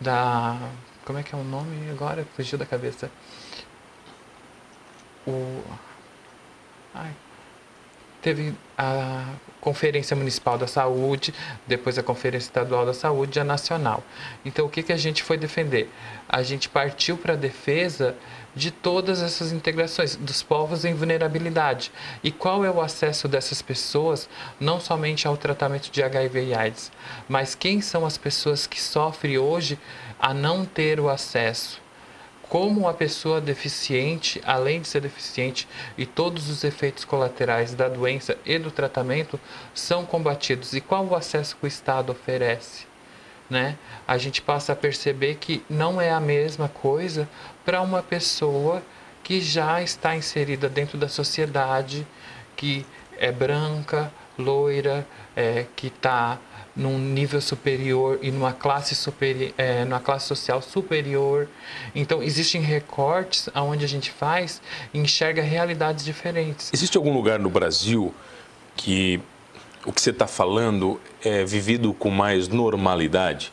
da 0.00 0.56
como 1.04 1.18
é 1.18 1.22
que 1.22 1.34
é 1.34 1.38
o 1.38 1.42
nome 1.42 1.90
agora? 1.90 2.24
Fugiu 2.36 2.58
da 2.58 2.66
cabeça. 2.66 3.10
O. 5.26 5.60
Ai. 6.94 7.10
Teve 8.22 8.54
a 8.76 9.34
Conferência 9.60 10.14
Municipal 10.14 10.58
da 10.58 10.66
Saúde, 10.66 11.34
depois 11.66 11.98
a 11.98 12.02
Conferência 12.02 12.46
Estadual 12.46 12.84
da 12.84 12.94
Saúde 12.94 13.38
e 13.38 13.40
a 13.40 13.44
Nacional. 13.44 14.04
Então, 14.44 14.66
o 14.66 14.68
que, 14.68 14.82
que 14.82 14.92
a 14.92 14.96
gente 14.96 15.22
foi 15.22 15.38
defender? 15.38 15.90
A 16.28 16.42
gente 16.42 16.68
partiu 16.68 17.16
para 17.16 17.32
a 17.32 17.36
defesa 17.36 18.14
de 18.54 18.70
todas 18.70 19.22
essas 19.22 19.52
integrações, 19.52 20.16
dos 20.16 20.42
povos 20.42 20.84
em 20.84 20.94
vulnerabilidade. 20.94 21.92
E 22.22 22.30
qual 22.30 22.64
é 22.64 22.70
o 22.70 22.80
acesso 22.80 23.28
dessas 23.28 23.62
pessoas, 23.62 24.28
não 24.58 24.80
somente 24.80 25.26
ao 25.26 25.36
tratamento 25.36 25.90
de 25.90 26.02
HIV 26.02 26.46
e 26.46 26.54
AIDS, 26.54 26.92
mas 27.28 27.54
quem 27.54 27.80
são 27.80 28.04
as 28.04 28.18
pessoas 28.18 28.66
que 28.66 28.80
sofrem 28.80 29.38
hoje 29.38 29.78
a 30.18 30.34
não 30.34 30.64
ter 30.64 31.00
o 31.00 31.08
acesso? 31.08 31.80
como 32.50 32.88
a 32.88 32.92
pessoa 32.92 33.40
deficiente, 33.40 34.42
além 34.44 34.80
de 34.80 34.88
ser 34.88 35.00
deficiente, 35.00 35.68
e 35.96 36.04
todos 36.04 36.50
os 36.50 36.64
efeitos 36.64 37.04
colaterais 37.04 37.74
da 37.74 37.88
doença 37.88 38.36
e 38.44 38.58
do 38.58 38.72
tratamento 38.72 39.38
são 39.72 40.04
combatidos 40.04 40.74
e 40.74 40.80
qual 40.80 41.06
o 41.06 41.14
acesso 41.14 41.56
que 41.56 41.64
o 41.64 41.68
Estado 41.68 42.10
oferece. 42.10 42.89
Né? 43.50 43.76
A 44.06 44.16
gente 44.16 44.40
passa 44.40 44.72
a 44.72 44.76
perceber 44.76 45.34
que 45.34 45.62
não 45.68 46.00
é 46.00 46.10
a 46.10 46.20
mesma 46.20 46.68
coisa 46.68 47.28
para 47.64 47.82
uma 47.82 48.00
pessoa 48.00 48.80
que 49.24 49.40
já 49.40 49.82
está 49.82 50.16
inserida 50.16 50.68
dentro 50.68 50.96
da 50.96 51.08
sociedade, 51.08 52.06
que 52.56 52.86
é 53.18 53.32
branca, 53.32 54.12
loira, 54.38 55.06
é, 55.36 55.66
que 55.76 55.88
está 55.88 56.38
num 56.74 56.98
nível 56.98 57.40
superior 57.40 58.18
e 58.22 58.30
numa 58.30 58.52
classe, 58.52 58.94
superi 58.94 59.54
é, 59.58 59.84
numa 59.84 60.00
classe 60.00 60.26
social 60.26 60.62
superior. 60.62 61.48
Então, 61.94 62.22
existem 62.22 62.60
recortes 62.60 63.48
onde 63.54 63.84
a 63.84 63.88
gente 63.88 64.10
faz 64.10 64.62
e 64.94 64.98
enxerga 64.98 65.42
realidades 65.42 66.04
diferentes. 66.04 66.70
Existe 66.72 66.96
algum 66.96 67.12
lugar 67.12 67.38
no 67.38 67.50
Brasil 67.50 68.14
que 68.76 69.20
o 69.84 69.92
que 69.92 70.00
você 70.00 70.10
está 70.10 70.26
falando 70.26 71.00
é 71.22 71.44
vivido 71.44 71.92
com 71.92 72.10
mais 72.10 72.48
normalidade? 72.48 73.52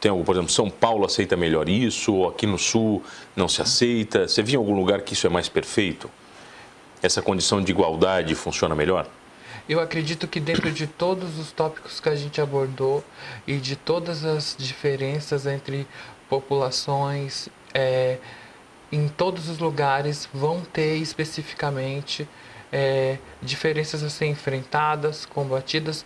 Tem 0.00 0.10
algum, 0.10 0.24
por 0.24 0.34
exemplo, 0.34 0.50
São 0.50 0.68
Paulo 0.68 1.04
aceita 1.04 1.36
melhor 1.36 1.68
isso, 1.68 2.12
ou 2.14 2.28
aqui 2.28 2.46
no 2.46 2.58
Sul 2.58 3.02
não 3.36 3.48
se 3.48 3.62
aceita? 3.62 4.26
Você 4.26 4.42
viu 4.42 4.60
em 4.60 4.64
algum 4.64 4.74
lugar 4.74 5.00
que 5.02 5.12
isso 5.12 5.26
é 5.26 5.30
mais 5.30 5.48
perfeito? 5.48 6.10
Essa 7.00 7.22
condição 7.22 7.62
de 7.62 7.70
igualdade 7.70 8.34
funciona 8.34 8.74
melhor? 8.74 9.06
Eu 9.68 9.78
acredito 9.78 10.26
que 10.26 10.40
dentro 10.40 10.72
de 10.72 10.88
todos 10.88 11.38
os 11.38 11.52
tópicos 11.52 12.00
que 12.00 12.08
a 12.08 12.16
gente 12.16 12.40
abordou 12.40 13.04
e 13.46 13.58
de 13.58 13.76
todas 13.76 14.24
as 14.24 14.56
diferenças 14.58 15.46
entre 15.46 15.86
populações, 16.28 17.48
é, 17.72 18.18
em 18.90 19.06
todos 19.06 19.48
os 19.48 19.58
lugares 19.58 20.28
vão 20.34 20.60
ter 20.60 20.96
especificamente 20.96 22.28
é, 22.72 23.18
diferenças 23.42 24.02
a 24.02 24.08
ser 24.08 24.26
enfrentadas, 24.26 25.26
combatidas. 25.26 26.04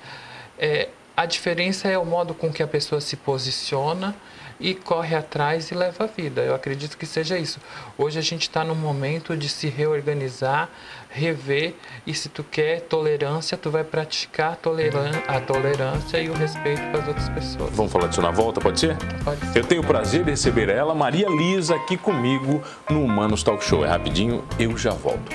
É, 0.58 0.88
a 1.16 1.24
diferença 1.24 1.88
é 1.88 1.96
o 1.96 2.04
modo 2.04 2.34
com 2.34 2.52
que 2.52 2.62
a 2.62 2.66
pessoa 2.66 3.00
se 3.00 3.16
posiciona 3.16 4.14
e 4.58 4.74
corre 4.74 5.14
atrás 5.14 5.70
e 5.70 5.74
leva 5.74 6.04
a 6.04 6.06
vida. 6.06 6.42
Eu 6.42 6.54
acredito 6.54 6.96
que 6.96 7.06
seja 7.06 7.38
isso. 7.38 7.60
Hoje 7.96 8.18
a 8.18 8.22
gente 8.22 8.42
está 8.42 8.64
num 8.64 8.74
momento 8.74 9.36
de 9.36 9.48
se 9.48 9.68
reorganizar, 9.68 10.68
rever 11.10 11.74
e 12.06 12.14
se 12.14 12.28
tu 12.28 12.42
quer 12.42 12.80
tolerância, 12.82 13.56
tu 13.56 13.70
vai 13.70 13.84
praticar 13.84 14.52
a, 14.52 14.56
toleran 14.56 15.10
a 15.26 15.40
tolerância 15.40 16.20
e 16.20 16.28
o 16.28 16.34
respeito 16.34 16.82
para 16.90 17.00
as 17.00 17.08
outras 17.08 17.28
pessoas. 17.28 17.70
Vamos 17.74 17.92
falar 17.92 18.08
disso 18.08 18.22
na 18.22 18.30
volta, 18.30 18.60
pode 18.60 18.80
ser? 18.80 18.96
Pode 19.24 19.40
ser. 19.52 19.58
Eu 19.58 19.64
tenho 19.64 19.82
o 19.82 19.86
prazer 19.86 20.24
de 20.24 20.30
receber 20.30 20.68
ela, 20.68 20.94
Maria 20.94 21.28
Lisa, 21.28 21.76
aqui 21.76 21.96
comigo 21.96 22.62
no 22.90 23.04
Humanos 23.04 23.42
Talk 23.42 23.64
Show. 23.64 23.84
É 23.84 23.88
rapidinho, 23.88 24.44
eu 24.58 24.76
já 24.76 24.92
volto. 24.92 25.34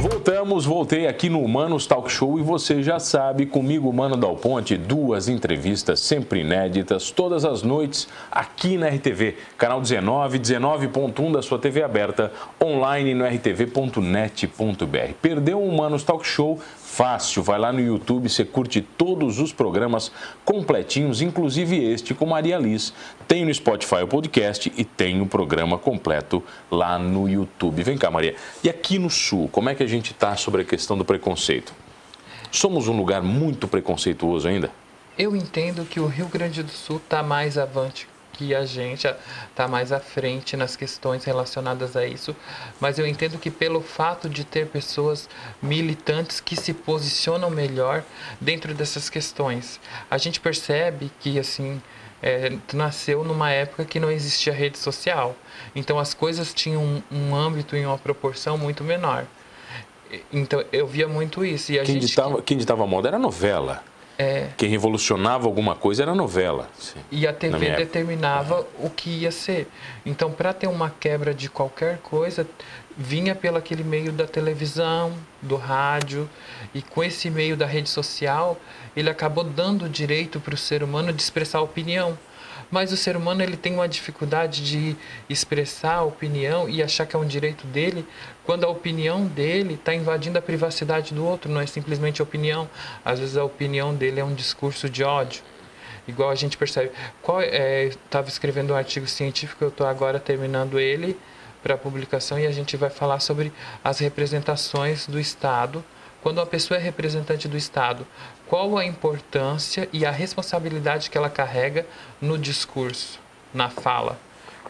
Voltamos, 0.00 0.64
voltei 0.64 1.06
aqui 1.06 1.28
no 1.28 1.40
Humanos 1.40 1.86
Talk 1.86 2.10
Show 2.10 2.38
e 2.38 2.42
você 2.42 2.82
já 2.82 2.98
sabe, 2.98 3.46
comigo, 3.46 3.92
Mano 3.92 4.16
Dal 4.16 4.36
Ponte, 4.36 4.76
duas 4.76 5.28
entrevistas 5.28 6.00
sempre 6.00 6.40
inéditas, 6.40 7.10
todas 7.10 7.44
as 7.44 7.62
noites, 7.62 8.08
aqui 8.30 8.76
na 8.76 8.88
RTV, 8.88 9.36
canal 9.56 9.80
19, 9.80 10.38
19.1 10.38 11.32
da 11.32 11.42
sua 11.42 11.58
TV 11.58 11.82
aberta, 11.82 12.32
online 12.62 13.14
no 13.14 13.24
rtv.net.br. 13.24 15.12
Perdeu 15.22 15.58
o 15.58 15.68
Humanos 15.68 16.02
Talk 16.02 16.26
Show? 16.26 16.60
Fácil, 16.94 17.42
vai 17.42 17.58
lá 17.58 17.72
no 17.72 17.80
YouTube, 17.80 18.28
você 18.28 18.44
curte 18.44 18.80
todos 18.80 19.40
os 19.40 19.52
programas 19.52 20.12
completinhos, 20.44 21.20
inclusive 21.20 21.76
este 21.76 22.14
com 22.14 22.24
Maria 22.24 22.56
Liz. 22.56 22.94
Tem 23.26 23.44
no 23.44 23.52
Spotify 23.52 24.04
o 24.04 24.06
podcast 24.06 24.72
e 24.76 24.84
tem 24.84 25.20
o 25.20 25.26
programa 25.26 25.76
completo 25.76 26.40
lá 26.70 26.96
no 26.96 27.28
YouTube. 27.28 27.82
Vem 27.82 27.98
cá, 27.98 28.12
Maria. 28.12 28.36
E 28.62 28.70
aqui 28.70 28.96
no 28.96 29.10
Sul, 29.10 29.48
como 29.48 29.68
é 29.68 29.74
que 29.74 29.82
a 29.82 29.88
gente 29.88 30.12
está 30.12 30.36
sobre 30.36 30.62
a 30.62 30.64
questão 30.64 30.96
do 30.96 31.04
preconceito? 31.04 31.74
Somos 32.52 32.86
um 32.86 32.96
lugar 32.96 33.22
muito 33.22 33.66
preconceituoso 33.66 34.46
ainda? 34.46 34.70
Eu 35.18 35.34
entendo 35.34 35.84
que 35.84 35.98
o 35.98 36.06
Rio 36.06 36.28
Grande 36.28 36.62
do 36.62 36.70
Sul 36.70 36.98
está 36.98 37.24
mais 37.24 37.58
avante 37.58 38.06
que 38.34 38.54
a 38.54 38.64
gente 38.66 39.06
está 39.50 39.66
mais 39.66 39.92
à 39.92 40.00
frente 40.00 40.56
nas 40.56 40.76
questões 40.76 41.24
relacionadas 41.24 41.96
a 41.96 42.04
isso, 42.04 42.34
mas 42.80 42.98
eu 42.98 43.06
entendo 43.06 43.38
que 43.38 43.50
pelo 43.50 43.80
fato 43.80 44.28
de 44.28 44.44
ter 44.44 44.66
pessoas 44.66 45.28
militantes 45.62 46.40
que 46.40 46.56
se 46.56 46.74
posicionam 46.74 47.48
melhor 47.48 48.02
dentro 48.40 48.74
dessas 48.74 49.08
questões, 49.08 49.80
a 50.10 50.18
gente 50.18 50.40
percebe 50.40 51.10
que 51.20 51.38
assim 51.38 51.80
é, 52.22 52.56
nasceu 52.72 53.22
numa 53.22 53.50
época 53.50 53.84
que 53.84 54.00
não 54.00 54.10
existia 54.10 54.52
rede 54.52 54.78
social, 54.78 55.36
então 55.74 55.98
as 55.98 56.12
coisas 56.12 56.52
tinham 56.52 57.02
um, 57.10 57.34
âmbito 57.34 57.76
e 57.76 57.84
uma 57.86 57.98
proporção 57.98 58.58
muito 58.58 58.82
menor. 58.82 59.26
Então 60.32 60.64
eu 60.72 60.86
via 60.86 61.08
muito 61.08 61.44
isso. 61.44 61.72
E 61.72 61.78
a 61.78 61.84
quem, 61.84 61.94
gente... 61.96 62.06
ditava, 62.06 62.42
quem 62.42 62.56
ditava 62.56 62.86
moda 62.86 63.08
era 63.08 63.18
novela. 63.18 63.82
É. 64.16 64.48
Quem 64.56 64.68
revolucionava 64.68 65.46
alguma 65.46 65.74
coisa 65.74 66.02
era 66.02 66.12
a 66.12 66.14
novela. 66.14 66.68
E 67.10 67.26
a 67.26 67.32
TV 67.32 67.74
determinava 67.76 68.66
o 68.78 68.88
que 68.88 69.10
ia 69.10 69.32
ser. 69.32 69.68
Então, 70.06 70.30
para 70.30 70.52
ter 70.52 70.68
uma 70.68 70.88
quebra 70.88 71.34
de 71.34 71.48
qualquer 71.48 71.98
coisa, 71.98 72.46
vinha 72.96 73.34
pelo 73.34 73.56
aquele 73.56 73.82
meio 73.82 74.12
da 74.12 74.26
televisão, 74.26 75.12
do 75.42 75.56
rádio, 75.56 76.30
e 76.72 76.80
com 76.80 77.02
esse 77.02 77.28
meio 77.28 77.56
da 77.56 77.66
rede 77.66 77.90
social, 77.90 78.56
ele 78.96 79.10
acabou 79.10 79.42
dando 79.42 79.86
o 79.86 79.88
direito 79.88 80.38
para 80.38 80.54
o 80.54 80.58
ser 80.58 80.82
humano 80.82 81.12
de 81.12 81.20
expressar 81.20 81.60
opinião. 81.60 82.16
Mas 82.70 82.92
o 82.92 82.96
ser 82.96 83.16
humano 83.16 83.42
ele 83.42 83.56
tem 83.56 83.74
uma 83.74 83.88
dificuldade 83.88 84.64
de 84.64 84.96
expressar 85.28 85.96
a 85.96 86.02
opinião 86.02 86.68
e 86.68 86.82
achar 86.82 87.06
que 87.06 87.14
é 87.14 87.18
um 87.18 87.26
direito 87.26 87.66
dele, 87.66 88.06
quando 88.44 88.64
a 88.64 88.68
opinião 88.68 89.26
dele 89.26 89.74
está 89.74 89.94
invadindo 89.94 90.38
a 90.38 90.42
privacidade 90.42 91.14
do 91.14 91.24
outro, 91.24 91.50
não 91.50 91.60
é 91.60 91.66
simplesmente 91.66 92.22
opinião. 92.22 92.68
Às 93.04 93.20
vezes 93.20 93.36
a 93.36 93.44
opinião 93.44 93.94
dele 93.94 94.20
é 94.20 94.24
um 94.24 94.34
discurso 94.34 94.88
de 94.88 95.02
ódio. 95.02 95.42
Igual 96.06 96.30
a 96.30 96.34
gente 96.34 96.56
percebe. 96.56 96.92
Estava 97.20 98.26
é, 98.26 98.28
escrevendo 98.28 98.72
um 98.72 98.76
artigo 98.76 99.06
científico, 99.06 99.64
eu 99.64 99.68
estou 99.68 99.86
agora 99.86 100.18
terminando 100.18 100.78
ele 100.78 101.16
para 101.62 101.78
publicação 101.78 102.38
e 102.38 102.46
a 102.46 102.50
gente 102.50 102.76
vai 102.76 102.90
falar 102.90 103.20
sobre 103.20 103.50
as 103.82 103.98
representações 103.98 105.06
do 105.06 105.18
Estado. 105.18 105.82
Quando 106.24 106.38
uma 106.38 106.46
pessoa 106.46 106.80
é 106.80 106.82
representante 106.82 107.46
do 107.46 107.54
Estado, 107.54 108.06
qual 108.46 108.78
a 108.78 108.84
importância 108.86 109.86
e 109.92 110.06
a 110.06 110.10
responsabilidade 110.10 111.10
que 111.10 111.18
ela 111.18 111.28
carrega 111.28 111.86
no 112.18 112.38
discurso, 112.38 113.20
na 113.52 113.68
fala. 113.68 114.18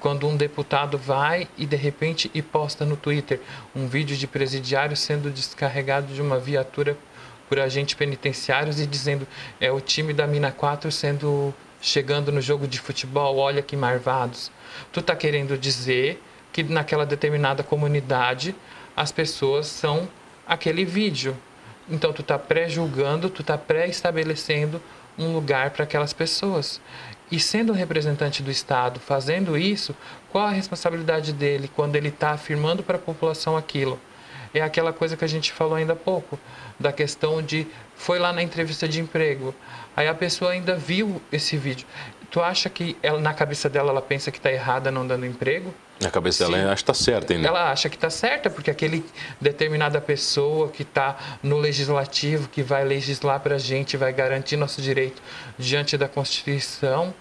Quando 0.00 0.26
um 0.26 0.36
deputado 0.36 0.98
vai 0.98 1.46
e 1.56 1.64
de 1.64 1.76
repente 1.76 2.28
e 2.34 2.42
posta 2.42 2.84
no 2.84 2.96
Twitter 2.96 3.40
um 3.72 3.86
vídeo 3.86 4.16
de 4.16 4.26
presidiário 4.26 4.96
sendo 4.96 5.30
descarregado 5.30 6.12
de 6.12 6.20
uma 6.20 6.40
viatura 6.40 6.98
por 7.48 7.60
agentes 7.60 7.94
penitenciários 7.94 8.80
e 8.80 8.86
dizendo 8.86 9.24
é 9.60 9.70
o 9.70 9.80
time 9.80 10.12
da 10.12 10.26
Mina 10.26 10.50
4 10.50 10.90
sendo 10.90 11.54
chegando 11.80 12.32
no 12.32 12.40
jogo 12.40 12.66
de 12.66 12.80
futebol, 12.80 13.36
olha 13.36 13.62
que 13.62 13.76
marvados. 13.76 14.50
Tu 14.92 15.00
tá 15.00 15.14
querendo 15.14 15.56
dizer 15.56 16.20
que 16.52 16.64
naquela 16.64 17.06
determinada 17.06 17.62
comunidade 17.62 18.56
as 18.96 19.12
pessoas 19.12 19.68
são 19.68 20.08
aquele 20.46 20.84
vídeo, 20.84 21.36
então 21.88 22.12
tu 22.12 22.22
está 22.22 22.38
pré-julgando, 22.38 23.28
tu 23.28 23.42
está 23.42 23.58
pré-estabelecendo 23.58 24.80
um 25.18 25.32
lugar 25.32 25.70
para 25.70 25.84
aquelas 25.84 26.12
pessoas. 26.12 26.80
E 27.30 27.40
sendo 27.40 27.72
um 27.72 27.76
representante 27.76 28.42
do 28.42 28.50
Estado 28.50 29.00
fazendo 29.00 29.56
isso, 29.56 29.94
qual 30.30 30.46
a 30.46 30.50
responsabilidade 30.50 31.32
dele 31.32 31.70
quando 31.74 31.96
ele 31.96 32.08
está 32.08 32.30
afirmando 32.30 32.82
para 32.82 32.96
a 32.96 33.00
população 33.00 33.56
aquilo? 33.56 33.98
É 34.52 34.60
aquela 34.60 34.92
coisa 34.92 35.16
que 35.16 35.24
a 35.24 35.28
gente 35.28 35.52
falou 35.52 35.74
ainda 35.74 35.94
há 35.94 35.96
pouco, 35.96 36.38
da 36.78 36.92
questão 36.92 37.42
de 37.42 37.66
foi 37.96 38.18
lá 38.18 38.32
na 38.32 38.42
entrevista 38.42 38.88
de 38.88 39.00
emprego, 39.00 39.54
aí 39.96 40.06
a 40.06 40.14
pessoa 40.14 40.52
ainda 40.52 40.76
viu 40.76 41.20
esse 41.32 41.56
vídeo. 41.56 41.86
Tu 42.30 42.40
acha 42.40 42.68
que 42.68 42.96
ela, 43.02 43.20
na 43.20 43.34
cabeça 43.34 43.68
dela 43.68 43.90
ela 43.90 44.02
pensa 44.02 44.30
que 44.30 44.38
está 44.38 44.52
errada 44.52 44.90
não 44.90 45.06
dando 45.06 45.26
emprego? 45.26 45.74
Na 46.04 46.10
cabeça 46.10 46.44
dela 46.44 46.58
acha 46.70 46.74
que 46.74 46.82
está 46.82 46.94
certa 46.94 47.32
ainda. 47.32 47.48
Ela 47.48 47.72
acha 47.72 47.88
que 47.88 47.96
está 47.96 48.10
certa, 48.10 48.50
porque 48.50 48.70
aquele 48.70 49.04
determinada 49.40 50.00
pessoa 50.02 50.68
que 50.68 50.82
está 50.82 51.16
no 51.42 51.56
legislativo, 51.56 52.46
que 52.48 52.62
vai 52.62 52.84
legislar 52.84 53.40
para 53.40 53.54
a 53.54 53.58
gente, 53.58 53.96
vai 53.96 54.12
garantir 54.12 54.56
nosso 54.56 54.82
direito 54.82 55.22
diante 55.58 55.96
da 55.96 56.06
Constituição, 56.06 57.14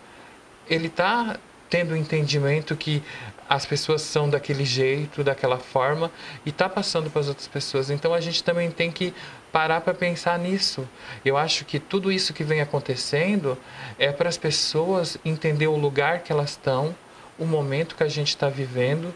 ele 0.70 0.88
está 0.88 1.38
tendo 1.70 1.94
o 1.94 1.98
entendimento 1.98 2.76
que 2.76 3.02
as 3.50 3.66
pessoas 3.66 4.02
são 4.02 4.30
daquele 4.30 4.66
jeito, 4.66 5.24
daquela 5.24 5.58
forma 5.58 6.12
e 6.46 6.50
está 6.50 6.68
passando 6.68 7.10
para 7.10 7.22
as 7.22 7.28
outras 7.30 7.48
pessoas. 7.48 7.90
Então 7.90 8.14
a 8.14 8.20
gente 8.20 8.44
também 8.44 8.70
tem 8.70 8.92
que 8.92 9.14
parar 9.52 9.80
para 9.82 9.94
pensar 9.94 10.38
nisso. 10.40 10.88
Eu 11.24 11.38
acho 11.38 11.64
que 11.64 11.80
tudo 11.80 12.12
isso 12.12 12.34
que 12.34 12.44
vem 12.44 12.60
acontecendo 12.60 13.58
é 13.98 14.12
para 14.12 14.28
as 14.28 14.38
pessoas 14.38 15.18
entender 15.24 15.68
o 15.68 15.78
lugar 15.78 16.20
que 16.20 16.32
elas 16.32 16.52
estão, 16.52 16.96
o 17.38 17.46
momento 17.46 17.96
que 17.96 18.04
a 18.04 18.08
gente 18.08 18.30
está 18.30 18.50
vivendo 18.50 19.14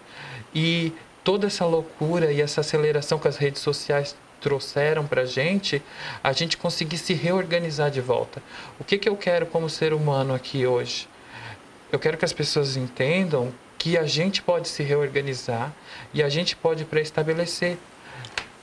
e 0.54 0.94
toda 1.24 1.48
essa 1.48 1.66
loucura 1.66 2.32
e 2.32 2.42
essa 2.42 2.62
aceleração 2.62 3.20
que 3.20 3.28
as 3.28 3.38
redes 3.38 3.62
sociais 3.62 4.16
trouxeram 4.40 5.06
para 5.06 5.24
a 5.24 5.26
gente, 5.26 5.82
a 6.24 6.32
gente 6.32 6.58
conseguir 6.58 6.98
se 6.98 7.14
reorganizar 7.14 7.90
de 7.90 8.02
volta. 8.02 8.42
O 8.80 8.84
que, 8.84 8.98
que 8.98 9.10
eu 9.10 9.16
quero 9.16 9.46
como 9.46 9.70
ser 9.70 9.94
humano 9.94 10.34
aqui 10.34 10.66
hoje? 10.66 11.08
Eu 11.92 12.00
quero 12.00 12.18
que 12.18 12.26
as 12.26 12.34
pessoas 12.34 12.78
entendam 12.78 13.54
que 13.78 13.98
a 13.98 14.06
gente 14.06 14.42
pode 14.42 14.68
se 14.68 14.84
reorganizar 14.84 15.74
e 16.14 16.22
a 16.22 16.30
gente 16.30 16.56
pode 16.56 16.86
pré-estabelecer. 16.86 17.78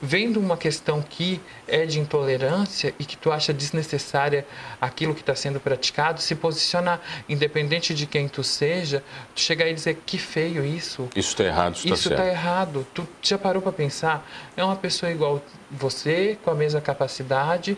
Vendo 0.01 0.39
uma 0.39 0.57
questão 0.57 1.01
que 1.01 1.39
é 1.67 1.85
de 1.85 1.99
intolerância 1.99 2.93
e 2.99 3.05
que 3.05 3.15
tu 3.15 3.31
acha 3.31 3.53
desnecessária 3.53 4.45
aquilo 4.79 5.15
que 5.15 5.21
está 5.21 5.33
sendo 5.35 5.59
praticado, 5.59 6.21
se 6.21 6.35
posicionar, 6.35 6.99
independente 7.29 7.93
de 7.93 8.05
quem 8.05 8.27
tu 8.27 8.43
seja, 8.43 9.03
tu 9.33 9.41
chegar 9.41 9.67
e 9.67 9.73
dizer 9.73 10.01
que 10.05 10.17
feio 10.17 10.65
isso. 10.65 11.07
Isso 11.15 11.31
está 11.31 11.43
errado, 11.45 11.75
isso 11.75 11.93
está 11.93 12.15
tá 12.15 12.27
errado. 12.27 12.87
Tu 12.93 13.07
já 13.21 13.37
parou 13.37 13.61
para 13.61 13.71
pensar? 13.71 14.29
É 14.57 14.63
uma 14.63 14.75
pessoa 14.75 15.11
igual 15.11 15.41
você, 15.71 16.37
com 16.43 16.51
a 16.51 16.55
mesma 16.55 16.81
capacidade, 16.81 17.77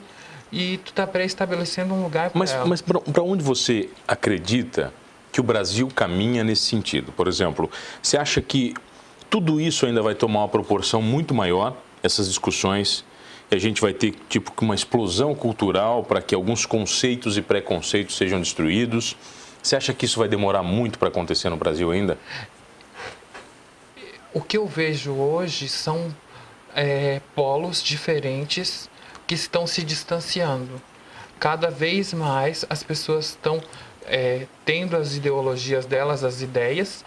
e 0.52 0.78
tu 0.80 0.90
está 0.90 1.06
pré-estabelecendo 1.06 1.94
um 1.94 2.04
lugar 2.04 2.32
para 2.32 2.52
ela. 2.52 2.66
Mas 2.66 2.82
para 2.82 3.22
onde 3.22 3.44
você 3.44 3.90
acredita 4.08 4.94
que 5.32 5.40
o 5.40 5.44
Brasil 5.44 5.88
caminha 5.94 6.44
nesse 6.44 6.64
sentido? 6.64 7.12
Por 7.12 7.28
exemplo, 7.28 7.70
você 8.02 8.18
acha 8.18 8.42
que 8.42 8.74
tudo 9.30 9.62
isso 9.62 9.86
ainda 9.86 10.02
vai 10.02 10.16
tomar 10.16 10.40
uma 10.40 10.48
proporção 10.48 11.02
muito 11.02 11.34
maior, 11.34 11.76
essas 12.04 12.28
discussões, 12.28 13.04
e 13.50 13.56
a 13.56 13.60
gente 13.60 13.82
vai 13.82 13.94
ter 13.94 14.14
tipo 14.28 14.52
uma 14.62 14.76
explosão 14.76 15.34
cultural 15.34 16.04
para 16.04 16.22
que 16.22 16.36
alguns 16.36 16.66
conceitos 16.66 17.38
e 17.38 17.42
preconceitos 17.42 18.18
sejam 18.18 18.40
destruídos? 18.40 19.16
Você 19.64 19.76
acha 19.76 19.94
que 19.94 20.06
isso 20.06 20.20
vai 20.20 20.28
demorar 20.28 20.64
muito 20.64 21.00
para 21.00 21.08
acontecer 21.08 21.50
no 21.50 21.58
Brasil 21.58 21.92
ainda? 21.92 22.18
O 24.34 24.42
que 24.42 24.58
eu 24.58 24.68
vejo 24.68 25.14
hoje 25.14 25.68
são 25.68 26.14
é, 26.76 27.22
polos 27.34 27.82
diferentes 27.82 28.90
que 29.26 29.36
estão 29.36 29.66
se 29.66 29.84
distanciando. 29.84 30.82
Cada 31.40 31.70
vez 31.70 32.14
mais 32.14 32.66
as 32.70 32.84
pessoas 32.84 33.30
estão 33.30 33.62
é, 34.06 34.48
tendo 34.64 34.96
as 34.96 35.16
ideologias 35.16 35.86
delas, 35.86 36.24
as 36.24 36.42
ideias, 36.42 37.04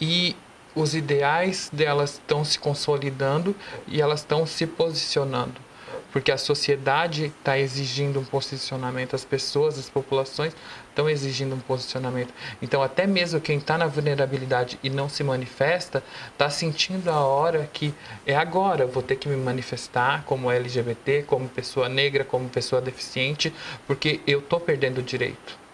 e 0.00 0.36
os 0.76 0.94
ideais 0.94 1.70
delas 1.72 2.12
estão 2.12 2.44
se 2.44 2.58
consolidando 2.58 3.56
e 3.88 4.00
elas 4.00 4.20
estão 4.20 4.46
se 4.46 4.66
posicionando. 4.66 5.64
Porque 6.12 6.30
a 6.30 6.38
sociedade 6.38 7.32
está 7.38 7.58
exigindo 7.58 8.20
um 8.20 8.24
posicionamento, 8.24 9.16
as 9.16 9.24
pessoas, 9.24 9.78
as 9.78 9.88
populações 9.88 10.54
estão 10.88 11.10
exigindo 11.10 11.54
um 11.54 11.58
posicionamento. 11.58 12.32
Então, 12.60 12.82
até 12.82 13.06
mesmo 13.06 13.40
quem 13.40 13.58
está 13.58 13.76
na 13.76 13.86
vulnerabilidade 13.86 14.78
e 14.82 14.88
não 14.88 15.08
se 15.08 15.22
manifesta, 15.24 16.02
está 16.32 16.48
sentindo 16.48 17.10
a 17.10 17.20
hora 17.20 17.68
que 17.72 17.94
é 18.26 18.34
agora, 18.34 18.86
vou 18.86 19.02
ter 19.02 19.16
que 19.16 19.28
me 19.28 19.36
manifestar 19.36 20.24
como 20.24 20.50
LGBT, 20.50 21.24
como 21.24 21.48
pessoa 21.48 21.88
negra, 21.88 22.24
como 22.24 22.48
pessoa 22.48 22.80
deficiente, 22.80 23.52
porque 23.86 24.20
eu 24.26 24.38
estou 24.38 24.60
perdendo 24.60 24.98
o 24.98 25.02
direito. 25.02 25.65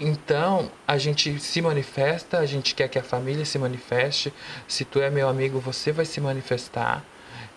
Então, 0.00 0.72
a 0.88 0.96
gente 0.96 1.38
se 1.38 1.60
manifesta, 1.60 2.38
a 2.38 2.46
gente 2.46 2.74
quer 2.74 2.88
que 2.88 2.98
a 2.98 3.02
família 3.02 3.44
se 3.44 3.58
manifeste. 3.58 4.32
Se 4.66 4.82
tu 4.82 4.98
é 4.98 5.10
meu 5.10 5.28
amigo, 5.28 5.60
você 5.60 5.92
vai 5.92 6.06
se 6.06 6.22
manifestar. 6.22 7.04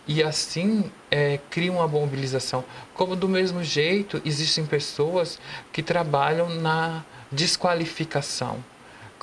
E 0.06 0.22
assim 0.22 0.92
é, 1.10 1.40
cria 1.50 1.72
uma 1.72 1.88
mobilização. 1.88 2.66
Como 2.94 3.16
do 3.16 3.30
mesmo 3.30 3.64
jeito, 3.64 4.22
existem 4.26 4.66
pessoas 4.66 5.40
que 5.72 5.82
trabalham 5.82 6.50
na 6.50 7.06
desqualificação. 7.32 8.62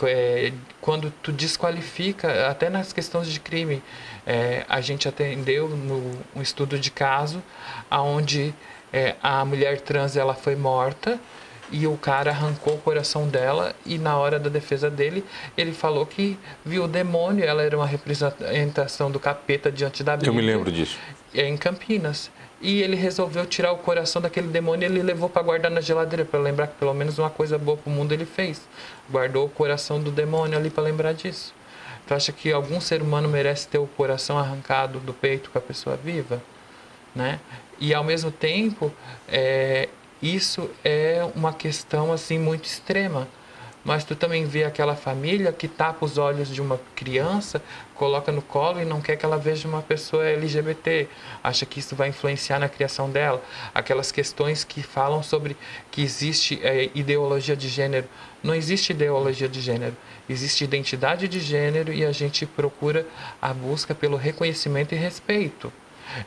É, 0.03 0.51
quando 0.81 1.11
tu 1.23 1.31
desqualifica, 1.31 2.49
até 2.49 2.71
nas 2.71 2.91
questões 2.91 3.29
de 3.29 3.39
crime, 3.39 3.83
é, 4.27 4.65
a 4.67 4.81
gente 4.81 5.07
atendeu 5.07 5.69
no 5.69 6.19
um 6.35 6.41
estudo 6.41 6.79
de 6.79 6.91
caso 6.91 7.43
onde 7.91 8.55
é, 8.91 9.15
a 9.23 9.45
mulher 9.45 9.83
trans 9.83 10.17
ela 10.17 10.35
foi 10.35 10.57
morta 10.57 11.21
e 11.71 11.87
o 11.87 11.97
cara 11.97 12.31
arrancou 12.31 12.75
o 12.75 12.79
coração 12.79 13.29
dela 13.29 13.75
e 13.87 13.99
na 13.99 14.17
hora 14.17 14.39
da 14.39 14.49
defesa 14.49 14.91
dele 14.91 15.25
ele 15.57 15.73
falou 15.73 16.05
que 16.05 16.39
viu 16.65 16.85
o 16.85 16.89
demônio, 16.89 17.45
ela 17.45 17.63
era 17.63 17.77
uma 17.77 17.87
representação 17.87 19.11
do 19.11 19.21
capeta 19.21 19.71
diante 19.71 20.03
da 20.03 20.17
Bíblia. 20.17 20.31
Eu 20.31 20.35
me 20.35 20.43
lembro 20.43 20.71
disso. 20.71 20.99
É 21.35 21.47
em 21.47 21.57
Campinas. 21.57 22.31
E 22.63 22.83
ele 22.83 22.95
resolveu 22.95 23.47
tirar 23.47 23.73
o 23.73 23.79
coração 23.79 24.21
daquele 24.21 24.49
demônio 24.49 24.87
e 24.87 24.93
ele 24.93 25.03
levou 25.03 25.31
para 25.31 25.41
guardar 25.41 25.71
na 25.71 25.81
geladeira 25.81 26.27
para 26.27 26.39
lembrar 26.39 26.67
que 26.67 26.75
pelo 26.75 26.93
menos 26.93 27.19
uma 27.19 27.31
coisa 27.31 27.57
boa 27.57 27.77
para 27.77 27.91
o 27.91 27.95
mundo 27.95 28.13
ele 28.13 28.27
fez. 28.27 28.69
Guardou 29.11 29.47
o 29.47 29.49
coração 29.49 29.99
do 29.99 30.11
demônio 30.11 30.59
ali 30.59 30.69
para 30.69 30.83
lembrar 30.83 31.15
disso. 31.15 31.55
Tu 32.07 32.13
acha 32.13 32.33
que 32.33 32.53
algum 32.53 32.79
ser 32.81 33.01
humano 33.01 33.29
merece 33.29 33.67
ter 33.67 33.79
o 33.79 33.87
coração 33.87 34.39
arrancado 34.39 34.99
do 34.99 35.15
peito 35.15 35.49
com 35.51 35.57
a 35.57 35.61
pessoa 35.61 35.97
viva? 35.97 36.43
Né? 37.15 37.41
E 37.79 37.95
ao 37.95 38.05
mesmo 38.05 38.31
tempo, 38.31 38.93
é, 39.27 39.89
isso 40.23 40.71
é 40.85 41.27
uma 41.35 41.53
questão 41.53 42.13
assim 42.13 42.39
muito 42.39 42.65
extrema. 42.65 43.27
Mas 43.83 44.05
tu 44.05 44.15
também 44.15 44.45
vê 44.45 44.65
aquela 44.65 44.95
família 44.95 45.53
que 45.53 45.67
tapa 45.67 46.05
os 46.05 46.19
olhos 46.19 46.49
de 46.49 46.61
uma 46.61 46.79
criança, 46.95 47.63
coloca 47.95 48.31
no 48.31 48.43
colo 48.43 48.81
e 48.81 48.85
não 48.85 49.01
quer 49.01 49.17
que 49.17 49.25
ela 49.25 49.39
veja 49.39 49.67
uma 49.67 49.81
pessoa 49.81 50.23
LGBT, 50.23 51.09
acha 51.43 51.65
que 51.65 51.81
isso 51.81 51.97
vai 51.97 52.09
influenciar 52.09 52.59
na 52.59 52.69
criação 52.69 53.11
dela. 53.11 53.43
Aquelas 53.75 54.13
questões 54.13 54.65
que 54.65 54.83
falam 54.83 55.23
sobre 55.23 55.57
que 55.91 56.03
existe 56.03 56.61
é, 56.63 56.91
ideologia 56.95 57.57
de 57.57 57.69
gênero. 57.69 58.07
Não 58.43 58.55
existe 58.55 58.93
ideologia 58.93 59.49
de 59.49 59.61
gênero, 59.61 59.97
existe 60.29 60.63
identidade 60.63 61.27
de 61.27 61.41
gênero 61.41 61.93
e 61.93 62.05
a 62.05 62.13
gente 62.13 62.45
procura 62.45 63.07
a 63.41 63.53
busca 63.55 63.95
pelo 63.95 64.17
reconhecimento 64.17 64.95
e 64.95 64.99
respeito. 64.99 65.73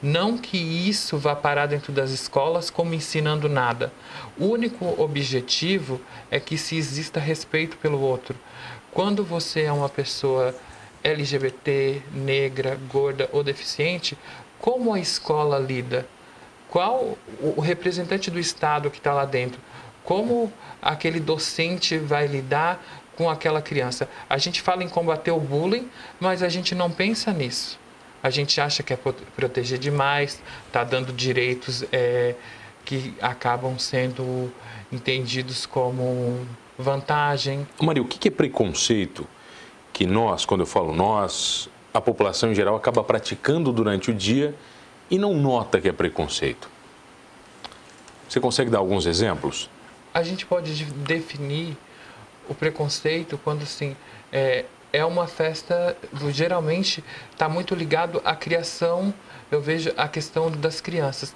Não 0.01 0.37
que 0.37 0.57
isso 0.57 1.17
vá 1.17 1.35
parar 1.35 1.65
dentro 1.65 1.91
das 1.91 2.11
escolas 2.11 2.69
como 2.69 2.93
ensinando 2.93 3.49
nada. 3.49 3.91
O 4.37 4.45
único 4.45 5.01
objetivo 5.01 5.99
é 6.31 6.39
que 6.39 6.57
se 6.57 6.75
exista 6.75 7.19
respeito 7.19 7.77
pelo 7.77 7.99
outro. 7.99 8.35
Quando 8.91 9.23
você 9.23 9.63
é 9.63 9.71
uma 9.71 9.89
pessoa 9.89 10.55
LGBT, 11.03 12.01
negra, 12.13 12.79
gorda 12.89 13.29
ou 13.31 13.43
deficiente, 13.43 14.17
como 14.59 14.93
a 14.93 14.99
escola 14.99 15.59
lida? 15.59 16.07
Qual 16.69 17.17
o 17.39 17.61
representante 17.61 18.31
do 18.31 18.39
Estado 18.39 18.89
que 18.89 18.97
está 18.97 19.13
lá 19.13 19.25
dentro? 19.25 19.59
Como 20.03 20.51
aquele 20.81 21.19
docente 21.19 21.97
vai 21.97 22.25
lidar 22.25 22.83
com 23.15 23.29
aquela 23.29 23.61
criança? 23.61 24.09
A 24.29 24.37
gente 24.37 24.61
fala 24.61 24.83
em 24.83 24.89
combater 24.89 25.31
o 25.31 25.39
bullying, 25.39 25.89
mas 26.19 26.41
a 26.41 26.49
gente 26.49 26.73
não 26.73 26.89
pensa 26.89 27.31
nisso 27.31 27.82
a 28.23 28.29
gente 28.29 28.62
acha 28.62 28.81
que 28.81 28.93
é 28.93 28.97
proteger 29.36 29.77
demais, 29.77 30.41
está 30.65 30.86
dando 30.86 31.12
direitos 31.12 31.83
é, 31.91 32.36
que 32.86 33.13
acabam 33.21 33.77
sendo 33.77 34.49
entendidos 34.89 35.65
como 35.65 36.47
vantagem. 36.79 37.67
Maria, 37.81 38.01
o 38.01 38.07
que 38.07 38.29
é 38.29 38.31
preconceito 38.31 39.27
que 39.91 40.05
nós, 40.05 40.45
quando 40.45 40.62
eu 40.62 40.65
falo 40.65 40.95
nós, 40.95 41.67
a 41.93 41.99
população 41.99 42.49
em 42.49 42.55
geral 42.55 42.75
acaba 42.77 43.03
praticando 43.03 43.73
durante 43.73 44.09
o 44.09 44.13
dia 44.13 44.55
e 45.12 45.17
não 45.17 45.36
nota 45.36 45.81
que 45.81 45.89
é 45.89 45.91
preconceito? 45.91 46.69
Você 48.29 48.39
consegue 48.39 48.71
dar 48.71 48.79
alguns 48.79 49.05
exemplos? 49.05 49.69
A 50.13 50.23
gente 50.23 50.45
pode 50.45 50.86
definir 50.86 51.75
o 52.47 52.55
preconceito 52.55 53.38
quando 53.43 53.63
assim 53.63 53.95
é, 54.31 54.65
é 54.93 55.03
uma 55.03 55.25
festa, 55.25 55.97
geralmente 56.29 57.03
está 57.32 57.49
muito 57.49 57.73
ligado 57.73 58.21
à 58.23 58.36
criação, 58.36 59.12
eu 59.51 59.60
vejo 59.60 59.91
a 59.97 60.08
questão 60.08 60.51
das 60.51 60.79
crianças. 60.79 61.36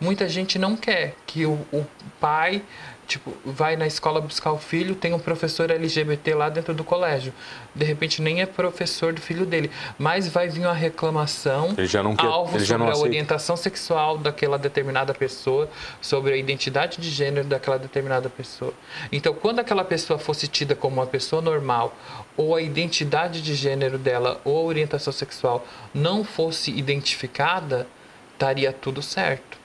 Muita 0.00 0.28
gente 0.28 0.58
não 0.58 0.76
quer 0.76 1.14
que 1.24 1.46
o, 1.46 1.54
o 1.72 1.86
pai 2.20 2.62
tipo, 3.06 3.32
vai 3.44 3.76
na 3.76 3.86
escola 3.86 4.20
buscar 4.20 4.52
o 4.52 4.58
filho, 4.58 4.94
tem 4.94 5.14
um 5.14 5.18
professor 5.18 5.70
LGBT 5.70 6.34
lá 6.34 6.48
dentro 6.48 6.74
do 6.74 6.82
colégio. 6.82 7.32
De 7.74 7.84
repente 7.84 8.20
nem 8.20 8.42
é 8.42 8.46
professor 8.46 9.12
do 9.12 9.20
filho 9.20 9.46
dele, 9.46 9.70
mas 9.98 10.28
vai 10.28 10.48
vir 10.48 10.60
uma 10.60 10.72
reclamação 10.72 11.74
ele 11.76 11.86
já 11.86 12.02
não 12.02 12.16
quer, 12.16 12.26
alvo 12.26 12.58
sobre 12.58 12.90
a 12.90 12.96
orientação 12.96 13.56
sexual 13.56 14.18
daquela 14.18 14.58
determinada 14.58 15.14
pessoa, 15.14 15.68
sobre 16.00 16.32
a 16.32 16.36
identidade 16.36 17.00
de 17.00 17.10
gênero 17.10 17.46
daquela 17.46 17.78
determinada 17.78 18.28
pessoa. 18.28 18.74
Então, 19.12 19.32
quando 19.34 19.60
aquela 19.60 19.84
pessoa 19.84 20.18
fosse 20.18 20.48
tida 20.48 20.74
como 20.74 20.96
uma 20.96 21.06
pessoa 21.06 21.40
normal, 21.40 21.96
ou 22.36 22.54
a 22.54 22.60
identidade 22.60 23.40
de 23.40 23.54
gênero 23.54 23.98
dela 23.98 24.40
ou 24.44 24.58
a 24.58 24.62
orientação 24.62 25.12
sexual 25.12 25.66
não 25.94 26.24
fosse 26.24 26.70
identificada, 26.70 27.86
estaria 28.32 28.72
tudo 28.72 29.00
certo. 29.00 29.58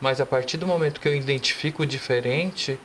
Mas 0.00 0.20
a 0.20 0.26
partir 0.26 0.56
do 0.56 0.66
momento 0.66 1.00
que 1.00 1.08
eu 1.08 1.14
identifico 1.14 1.82
o 1.82 1.86
diferente, 1.86 2.78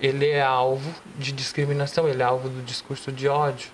ele 0.00 0.28
é 0.28 0.42
alvo 0.42 0.94
de 1.16 1.32
discriminação, 1.32 2.08
ele 2.08 2.22
é 2.22 2.24
alvo 2.24 2.48
do 2.48 2.62
discurso 2.62 3.10
de 3.10 3.28
ódio. 3.28 3.70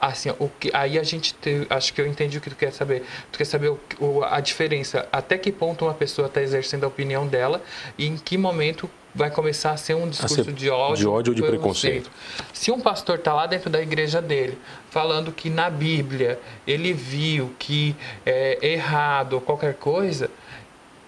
assim, 0.00 0.30
o 0.38 0.48
que, 0.48 0.70
aí 0.72 0.98
a 0.98 1.02
gente 1.02 1.34
te, 1.34 1.66
acho 1.70 1.92
que 1.92 2.00
eu 2.00 2.06
entendi 2.06 2.38
o 2.38 2.40
que 2.40 2.50
tu 2.50 2.56
quer 2.56 2.72
saber. 2.72 3.04
Tu 3.30 3.38
quer 3.38 3.44
saber 3.44 3.68
o, 3.68 3.80
o, 4.00 4.24
a 4.24 4.40
diferença, 4.40 5.08
até 5.12 5.38
que 5.38 5.52
ponto 5.52 5.84
uma 5.84 5.94
pessoa 5.94 6.26
está 6.26 6.42
exercendo 6.42 6.84
a 6.84 6.88
opinião 6.88 7.26
dela 7.26 7.62
e 7.96 8.06
em 8.06 8.16
que 8.16 8.36
momento 8.36 8.88
vai 9.14 9.30
começar 9.30 9.72
a 9.72 9.76
ser 9.76 9.94
um 9.94 10.08
discurso 10.08 10.44
ser 10.44 10.52
de 10.52 10.70
ódio, 10.70 10.96
de 10.96 11.06
ódio 11.06 11.30
ou 11.32 11.34
de 11.34 11.42
preconceito. 11.42 12.10
Se 12.52 12.70
um 12.70 12.80
pastor 12.80 13.18
está 13.18 13.34
lá 13.34 13.46
dentro 13.46 13.68
da 13.68 13.80
igreja 13.80 14.22
dele, 14.22 14.58
falando 14.90 15.30
que 15.32 15.50
na 15.50 15.68
Bíblia 15.68 16.40
ele 16.66 16.92
viu 16.92 17.54
que 17.58 17.94
é 18.24 18.58
errado 18.66 19.34
ou 19.34 19.40
qualquer 19.40 19.74
coisa, 19.74 20.30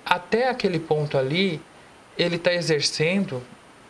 até 0.05 0.51
aquele 0.51 0.79
ponto 0.79 1.17
ali, 1.17 1.61
ele 2.19 2.37
está 2.37 2.53
exercendo 2.53 3.43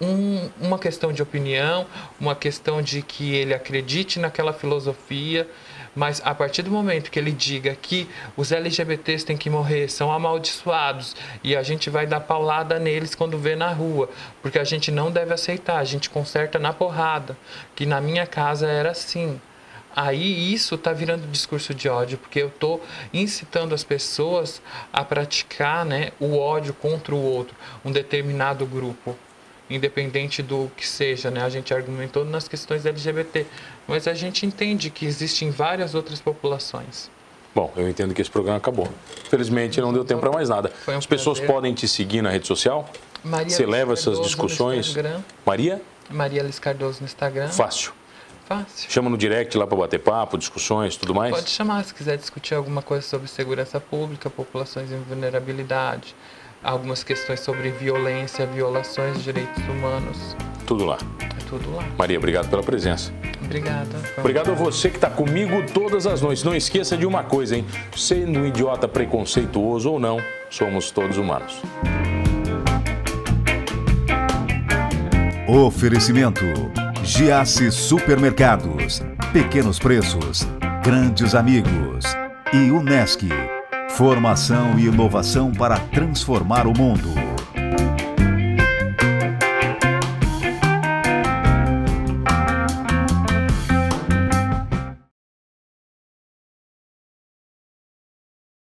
um, 0.04 0.50
uma 0.60 0.78
questão 0.78 1.12
de 1.12 1.22
opinião, 1.22 1.86
uma 2.20 2.34
questão 2.34 2.82
de 2.82 3.02
que 3.02 3.34
ele 3.34 3.54
acredite 3.54 4.18
naquela 4.18 4.52
filosofia, 4.52 5.48
mas 5.94 6.20
a 6.24 6.34
partir 6.34 6.62
do 6.62 6.70
momento 6.70 7.10
que 7.10 7.18
ele 7.18 7.30
diga 7.30 7.74
que 7.74 8.08
os 8.36 8.50
LGBTs 8.50 9.24
têm 9.24 9.36
que 9.36 9.48
morrer, 9.48 9.88
são 9.88 10.12
amaldiçoados 10.12 11.14
e 11.42 11.54
a 11.54 11.62
gente 11.62 11.88
vai 11.88 12.06
dar 12.06 12.20
paulada 12.20 12.78
neles 12.78 13.14
quando 13.14 13.38
vê 13.38 13.54
na 13.54 13.72
rua, 13.72 14.10
porque 14.42 14.58
a 14.58 14.64
gente 14.64 14.90
não 14.90 15.10
deve 15.10 15.32
aceitar, 15.32 15.78
a 15.78 15.84
gente 15.84 16.10
conserta 16.10 16.58
na 16.58 16.72
porrada, 16.72 17.36
que 17.74 17.86
na 17.86 18.00
minha 18.00 18.26
casa 18.26 18.66
era 18.66 18.90
assim. 18.90 19.40
Aí 19.96 20.52
isso 20.52 20.74
está 20.74 20.92
virando 20.92 21.30
discurso 21.30 21.72
de 21.72 21.88
ódio, 21.88 22.18
porque 22.18 22.42
eu 22.42 22.48
estou 22.48 22.84
incitando 23.12 23.72
as 23.72 23.84
pessoas 23.84 24.60
a 24.92 25.04
praticar 25.04 25.84
né, 25.84 26.10
o 26.18 26.36
ódio 26.36 26.74
contra 26.74 27.14
o 27.14 27.22
outro, 27.22 27.54
um 27.84 27.92
determinado 27.92 28.66
grupo 28.66 29.16
independente 29.68 30.42
do 30.42 30.70
que 30.76 30.86
seja, 30.86 31.30
né? 31.30 31.42
A 31.42 31.48
gente 31.48 31.72
argumentou 31.72 32.24
nas 32.24 32.46
questões 32.46 32.84
LGBT, 32.84 33.46
mas 33.86 34.06
a 34.06 34.14
gente 34.14 34.44
entende 34.44 34.90
que 34.90 35.06
existem 35.06 35.50
várias 35.50 35.94
outras 35.94 36.20
populações. 36.20 37.10
Bom, 37.54 37.72
eu 37.76 37.88
entendo 37.88 38.12
que 38.12 38.20
esse 38.20 38.30
programa 38.30 38.58
acabou. 38.58 38.88
Felizmente 39.30 39.80
não 39.80 39.92
deu 39.92 40.04
tempo 40.04 40.20
para 40.20 40.32
mais 40.32 40.48
nada. 40.48 40.72
Um 40.88 40.96
As 40.98 41.06
pessoas 41.06 41.38
prazer. 41.38 41.54
podem 41.54 41.72
te 41.72 41.86
seguir 41.86 42.20
na 42.20 42.30
rede 42.30 42.46
social? 42.46 42.90
Maria 43.22 43.50
Você 43.50 43.64
leva 43.64 43.92
essas 43.92 44.20
discussões? 44.20 44.94
Maria? 45.46 45.80
Maria 46.10 46.42
Liz 46.42 46.58
Cardoso 46.58 47.00
no 47.00 47.06
Instagram. 47.06 47.48
Fácil. 47.48 47.92
Fácil. 48.44 48.90
Chama 48.90 49.08
no 49.08 49.16
direct 49.16 49.56
lá 49.56 49.66
para 49.66 49.76
bater 49.76 50.00
papo, 50.00 50.36
discussões, 50.36 50.96
tudo 50.96 51.14
mais? 51.14 51.34
Pode 51.34 51.48
chamar 51.48 51.82
se 51.84 51.94
quiser 51.94 52.18
discutir 52.18 52.54
alguma 52.54 52.82
coisa 52.82 53.06
sobre 53.06 53.26
segurança 53.26 53.80
pública, 53.80 54.28
populações 54.28 54.92
em 54.92 54.98
vulnerabilidade, 54.98 56.14
algumas 56.64 57.04
questões 57.04 57.40
sobre 57.40 57.70
violência, 57.70 58.46
violações 58.46 59.18
de 59.18 59.24
direitos 59.24 59.62
humanos. 59.68 60.36
Tudo 60.66 60.84
lá. 60.84 60.98
É 61.20 61.48
tudo 61.48 61.76
lá. 61.76 61.84
Maria, 61.98 62.18
obrigado 62.18 62.48
pela 62.48 62.62
presença. 62.62 63.12
Obrigada. 63.44 64.00
Obrigado 64.16 64.50
a 64.50 64.54
você 64.54 64.88
que 64.88 64.96
está 64.96 65.10
comigo 65.10 65.62
todas 65.72 66.06
as 66.06 66.22
noites. 66.22 66.42
Não 66.42 66.54
esqueça 66.54 66.96
de 66.96 67.04
uma 67.04 67.22
coisa, 67.22 67.56
hein? 67.56 67.66
Sendo 67.94 68.40
um 68.40 68.46
idiota 68.46 68.88
preconceituoso 68.88 69.92
ou 69.92 70.00
não, 70.00 70.18
somos 70.48 70.90
todos 70.90 71.18
humanos. 71.18 71.60
Oferecimento: 75.46 76.44
Giasse 77.04 77.70
Supermercados. 77.70 79.02
Pequenos 79.32 79.78
preços, 79.78 80.48
grandes 80.82 81.34
amigos. 81.34 82.04
E 82.52 82.70
Unesc 82.70 83.28
Formação 83.96 84.76
e 84.76 84.86
inovação 84.86 85.52
para 85.52 85.78
transformar 85.78 86.66
o 86.66 86.76
mundo. 86.76 87.23